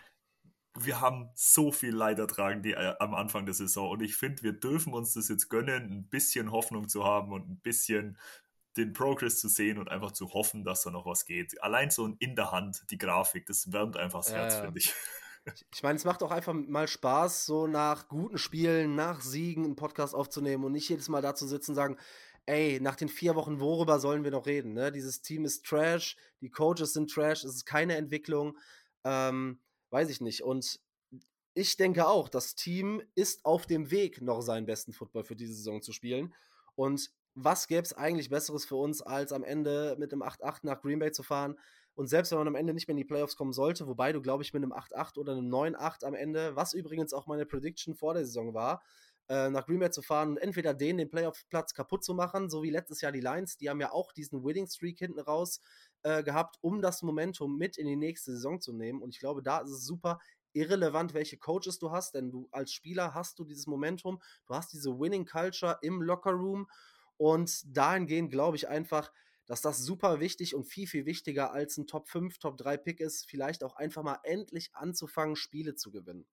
[0.79, 4.43] wir haben so viel Leid ertragen die, äh, am Anfang der Saison und ich finde,
[4.43, 8.18] wir dürfen uns das jetzt gönnen, ein bisschen Hoffnung zu haben und ein bisschen
[8.77, 11.62] den Progress zu sehen und einfach zu hoffen, dass da noch was geht.
[11.62, 14.62] Allein so in der Hand, die Grafik, das wärmt einfach das Herz, ja.
[14.62, 14.93] finde ich.
[15.75, 19.77] Ich meine, es macht auch einfach mal Spaß, so nach guten Spielen, nach Siegen einen
[19.77, 21.99] Podcast aufzunehmen und nicht jedes Mal da zu sitzen und sagen,
[22.47, 24.72] ey, nach den vier Wochen, worüber sollen wir noch reden?
[24.72, 24.91] Ne?
[24.91, 28.57] Dieses Team ist Trash, die Coaches sind Trash, es ist keine Entwicklung,
[29.05, 29.61] ähm,
[29.95, 30.42] weiß ich nicht.
[30.42, 30.80] Und
[31.55, 35.55] ich denke auch, das Team ist auf dem Weg, noch seinen besten Football für diese
[35.55, 36.34] Saison zu spielen.
[36.74, 40.82] Und was gäbe es eigentlich Besseres für uns, als am Ende mit einem 8-8 nach
[40.82, 41.57] Green Bay zu fahren?
[41.95, 44.20] Und selbst wenn man am Ende nicht mehr in die Playoffs kommen sollte, wobei du,
[44.20, 47.95] glaube ich, mit einem 8-8 oder einem 9-8 am Ende, was übrigens auch meine Prediction
[47.95, 48.82] vor der Saison war,
[49.28, 52.64] äh, nach Green Bay zu fahren und entweder den, den Playoff-Platz kaputt zu machen, so
[52.64, 55.61] wie letztes Jahr die Lions, die haben ja auch diesen Winning-Streak hinten raus
[56.05, 59.03] äh, gehabt, um das Momentum mit in die nächste Saison zu nehmen.
[59.03, 60.21] Und ich glaube, da ist es super
[60.53, 64.73] irrelevant, welche Coaches du hast, denn du als Spieler hast du dieses Momentum, du hast
[64.73, 66.69] diese Winning Culture im Locker Room
[67.17, 69.11] und dahingehend glaube ich einfach,
[69.47, 73.01] dass das super wichtig und viel, viel wichtiger als ein Top 5, Top 3 Pick
[73.01, 76.27] ist, vielleicht auch einfach mal endlich anzufangen, Spiele zu gewinnen.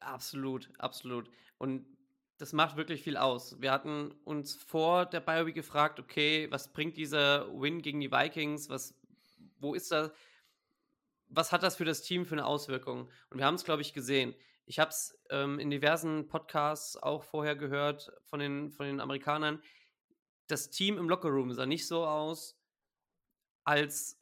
[0.00, 1.30] Absolut, absolut.
[1.58, 1.86] Und
[2.42, 3.60] das macht wirklich viel aus.
[3.60, 8.68] Wir hatten uns vor der BioWeek gefragt, okay, was bringt dieser Win gegen die Vikings?
[8.68, 8.98] Was,
[9.60, 10.10] wo ist das?
[11.28, 13.08] Was hat das für das Team für eine Auswirkung?
[13.30, 14.34] Und wir haben es, glaube ich, gesehen.
[14.66, 19.62] Ich habe es ähm, in diversen Podcasts auch vorher gehört von den, von den Amerikanern.
[20.48, 22.58] Das Team im Lockerroom sah nicht so aus,
[23.62, 24.18] als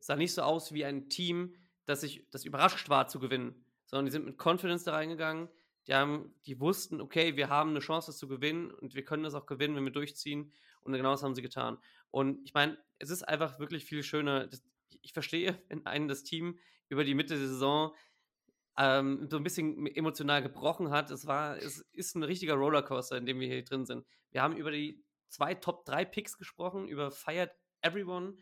[0.00, 4.06] sah nicht so aus wie ein Team, das sich das überrascht war zu gewinnen, sondern
[4.06, 5.50] die sind mit Confidence da reingegangen.
[5.86, 9.22] Die haben, die wussten, okay, wir haben eine Chance, das zu gewinnen und wir können
[9.22, 10.52] das auch gewinnen, wenn wir durchziehen.
[10.80, 11.78] Und genau das haben sie getan.
[12.10, 14.48] Und ich meine, es ist einfach wirklich viel schöner.
[15.02, 16.58] Ich verstehe, wenn einen das Team
[16.88, 17.94] über die Mitte der Saison
[18.78, 21.10] ähm, so ein bisschen emotional gebrochen hat.
[21.10, 24.06] Es war, es ist ein richtiger Rollercoaster, in dem wir hier drin sind.
[24.30, 28.36] Wir haben über die zwei Top 3 Picks gesprochen, über Fired Everyone.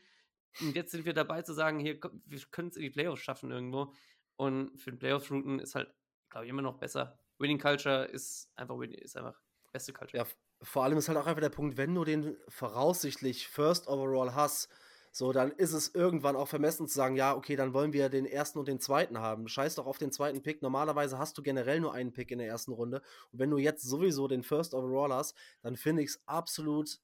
[0.61, 3.51] Und jetzt sind wir dabei zu sagen, hier, wir können es in die Playoffs schaffen
[3.51, 3.93] irgendwo.
[4.37, 5.93] Und für den Playoffs-Routen ist halt,
[6.31, 7.19] glaube ich, immer noch besser.
[7.39, 9.41] Winning Culture ist einfach, ist einfach
[9.73, 10.25] beste Culture.
[10.25, 10.31] Ja,
[10.63, 14.69] vor allem ist halt auch einfach der Punkt, wenn du den voraussichtlich First Overall hast,
[15.17, 18.27] so, dann ist es irgendwann auch vermessen zu sagen, ja, okay, dann wollen wir den
[18.27, 19.47] ersten und den zweiten haben.
[19.47, 20.61] Scheiß doch auf den zweiten Pick.
[20.61, 23.01] Normalerweise hast du generell nur einen Pick in der ersten Runde.
[23.31, 26.99] Und wenn du jetzt sowieso den First Overall hast, dann finde ich es absolut,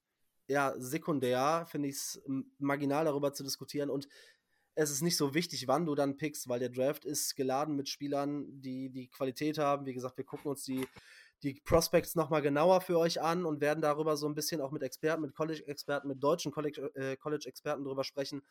[0.47, 2.21] ja, sekundär, finde ich es
[2.57, 3.89] marginal darüber zu diskutieren.
[3.89, 4.09] Und
[4.75, 7.89] es ist nicht so wichtig, wann du dann pickst, weil der Draft ist geladen mit
[7.89, 9.85] Spielern, die die Qualität haben.
[9.85, 10.87] Wie gesagt, wir gucken uns die
[11.43, 14.83] die Prospects nochmal genauer für euch an und werden darüber so ein bisschen auch mit
[14.83, 16.53] Experten, mit College-Experten, mit deutschen
[16.95, 18.43] äh, College-Experten drüber sprechen.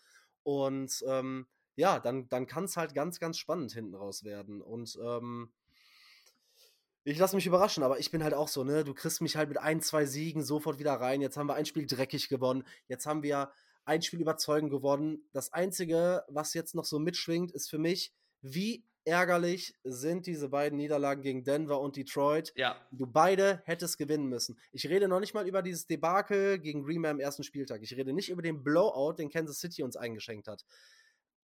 [0.42, 1.46] Und ähm,
[1.76, 4.60] ja, dann, dann kann es halt ganz, ganz spannend hinten raus werden.
[4.60, 5.52] Und ähm,
[7.04, 8.84] ich lasse mich überraschen, aber ich bin halt auch so, ne?
[8.84, 11.20] Du kriegst mich halt mit ein, zwei Siegen sofort wieder rein.
[11.20, 12.64] Jetzt haben wir ein Spiel dreckig gewonnen.
[12.88, 13.52] Jetzt haben wir
[13.84, 15.28] ein Spiel überzeugend gewonnen.
[15.32, 18.12] Das Einzige, was jetzt noch so mitschwingt, ist für mich,
[18.42, 22.52] wie ärgerlich sind diese beiden Niederlagen gegen Denver und Detroit.
[22.54, 22.76] Ja.
[22.90, 24.58] Du beide hättest gewinnen müssen.
[24.72, 27.82] Ich rede noch nicht mal über dieses Debakel gegen Green Bay am ersten Spieltag.
[27.82, 30.64] Ich rede nicht über den Blowout, den Kansas City uns eingeschenkt hat.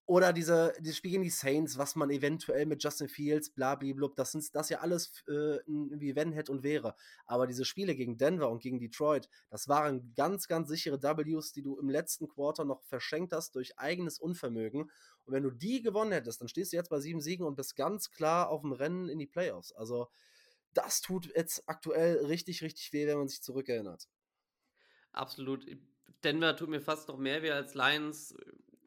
[0.09, 4.31] Oder diese, dieses Spiel gegen die Saints, was man eventuell mit Justin Fields, blablablub, das
[4.31, 6.95] sind das ja alles äh, wie wenn, hätte und wäre.
[7.27, 11.63] Aber diese Spiele gegen Denver und gegen Detroit, das waren ganz, ganz sichere Ws, die
[11.63, 14.83] du im letzten Quarter noch verschenkt hast durch eigenes Unvermögen.
[15.25, 17.75] Und wenn du die gewonnen hättest, dann stehst du jetzt bei sieben Siegen und bist
[17.75, 19.73] ganz klar auf dem Rennen in die Playoffs.
[19.73, 20.09] Also,
[20.73, 24.09] das tut jetzt aktuell richtig, richtig weh, wenn man sich zurückerinnert.
[25.11, 25.67] Absolut.
[26.23, 28.35] Denver tut mir fast noch mehr weh als Lions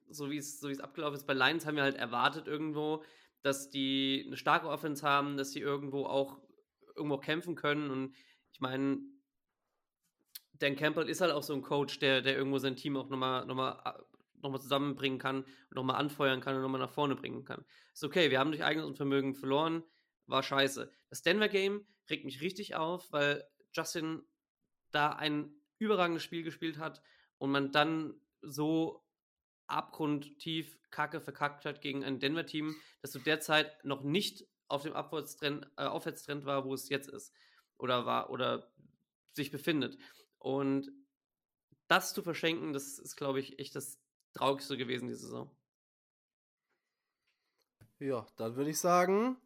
[0.10, 1.28] so wie es so abgelaufen ist.
[1.28, 3.04] Bei Lions haben wir halt erwartet irgendwo,
[3.42, 6.42] dass die eine starke Offense haben, dass sie irgendwo auch
[6.96, 7.90] irgendwo kämpfen können.
[7.90, 8.16] Und
[8.52, 9.00] ich meine,
[10.54, 13.46] Dan Campbell ist halt auch so ein Coach, der, der irgendwo sein Team auch nochmal
[13.46, 14.06] noch mal,
[14.42, 17.66] noch mal zusammenbringen kann und nochmal anfeuern kann und nochmal nach vorne bringen kann.
[17.94, 19.84] Ist okay, wir haben durch eigenes Unvermögen verloren,
[20.26, 20.92] war scheiße.
[21.10, 24.24] Das Denver Game regt mich richtig auf, weil Justin
[24.92, 27.02] da ein überragendes Spiel gespielt hat
[27.38, 29.06] und man dann so
[29.70, 34.94] abgrundtief Kacke verkackt hat gegen ein Denver-Team, das zu der Zeit noch nicht auf dem
[34.94, 37.34] Abwärtstrend, äh, Aufwärtstrend war, wo es jetzt ist.
[37.78, 38.72] Oder war, oder
[39.34, 39.98] sich befindet.
[40.38, 40.92] Und
[41.88, 44.00] das zu verschenken, das ist, glaube ich, echt das
[44.34, 45.52] Traurigste gewesen, diese Saison.
[48.00, 49.38] Ja, dann würde ich sagen,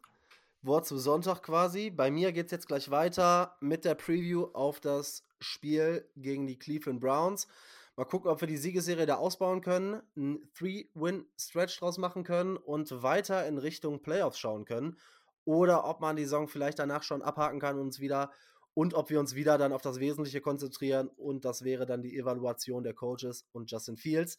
[0.62, 1.90] Wort zum Sonntag quasi.
[1.90, 6.58] Bei mir geht es jetzt gleich weiter mit der Preview auf das Spiel gegen die
[6.58, 7.48] Cleveland Browns.
[7.96, 13.02] Mal gucken, ob wir die Siegesserie da ausbauen können, einen Three-Win-Stretch draus machen können und
[13.02, 14.98] weiter in Richtung Playoffs schauen können.
[15.44, 18.32] Oder ob man die Saison vielleicht danach schon abhaken kann und uns wieder
[18.72, 22.16] und ob wir uns wieder dann auf das Wesentliche konzentrieren und das wäre dann die
[22.16, 24.36] Evaluation der Coaches und Justin Fields.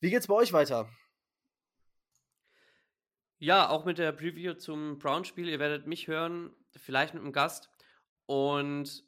[0.00, 0.88] Wie geht's bei euch weiter?
[3.38, 5.48] Ja, auch mit der Preview zum Brown-Spiel.
[5.48, 7.68] Ihr werdet mich hören, vielleicht mit einem Gast.
[8.24, 9.04] Und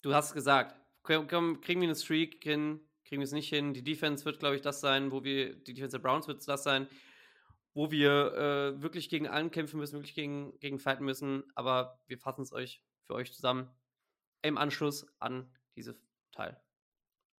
[0.00, 0.74] du hast gesagt,
[1.08, 3.74] kriegen wir einen Streak hin, kriegen wir es nicht hin.
[3.74, 6.62] Die Defense wird, glaube ich, das sein, wo wir, die Defense der Browns wird das
[6.62, 6.88] sein,
[7.74, 11.44] wo wir äh, wirklich gegen allen kämpfen müssen, wirklich gegen, gegen fighten müssen.
[11.54, 13.70] Aber wir fassen es euch für euch zusammen
[14.42, 15.96] im Anschluss an diese
[16.32, 16.60] Teil.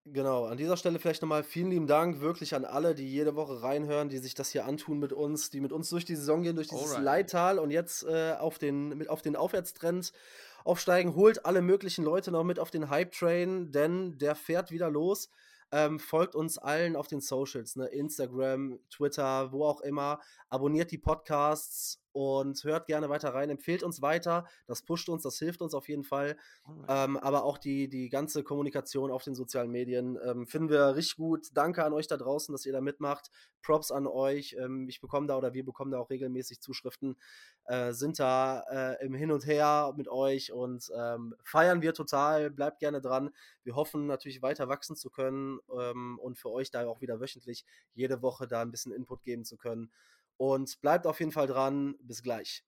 [0.06, 3.62] Genau, an dieser Stelle vielleicht nochmal vielen lieben Dank wirklich an alle, die jede Woche
[3.62, 6.56] reinhören, die sich das hier antun mit uns, die mit uns durch die Saison gehen,
[6.56, 7.04] durch dieses Alright.
[7.04, 10.12] Leittal und jetzt äh, auf, den, mit, auf den Aufwärtstrend
[10.64, 11.14] aufsteigen.
[11.14, 15.30] Holt alle möglichen Leute noch mit auf den Hype-Train, denn der fährt wieder los.
[15.72, 17.86] Ähm, folgt uns allen auf den Socials, ne?
[17.86, 20.18] Instagram, Twitter, wo auch immer.
[20.48, 23.50] Abonniert die Podcasts und hört gerne weiter rein.
[23.50, 24.46] Empfehlt uns weiter.
[24.66, 26.36] Das pusht uns, das hilft uns auf jeden Fall.
[26.88, 31.16] Ähm, aber auch die, die ganze Kommunikation auf den sozialen Medien ähm, finden wir richtig
[31.16, 31.48] gut.
[31.54, 33.30] Danke an euch da draußen, dass ihr da mitmacht.
[33.62, 34.56] Props an euch.
[34.58, 37.16] Ähm, ich bekomme da oder wir bekommen da auch regelmäßig Zuschriften.
[37.64, 42.50] Äh, sind da äh, im Hin und Her mit euch und ähm, feiern wir total.
[42.50, 43.30] Bleibt gerne dran.
[43.62, 47.64] Wir hoffen natürlich weiter wachsen zu können ähm, und für euch da auch wieder wöchentlich
[47.94, 49.90] jede Woche da ein bisschen Input geben zu können.
[50.40, 51.96] Und bleibt auf jeden Fall dran.
[52.00, 52.62] Bis gleich.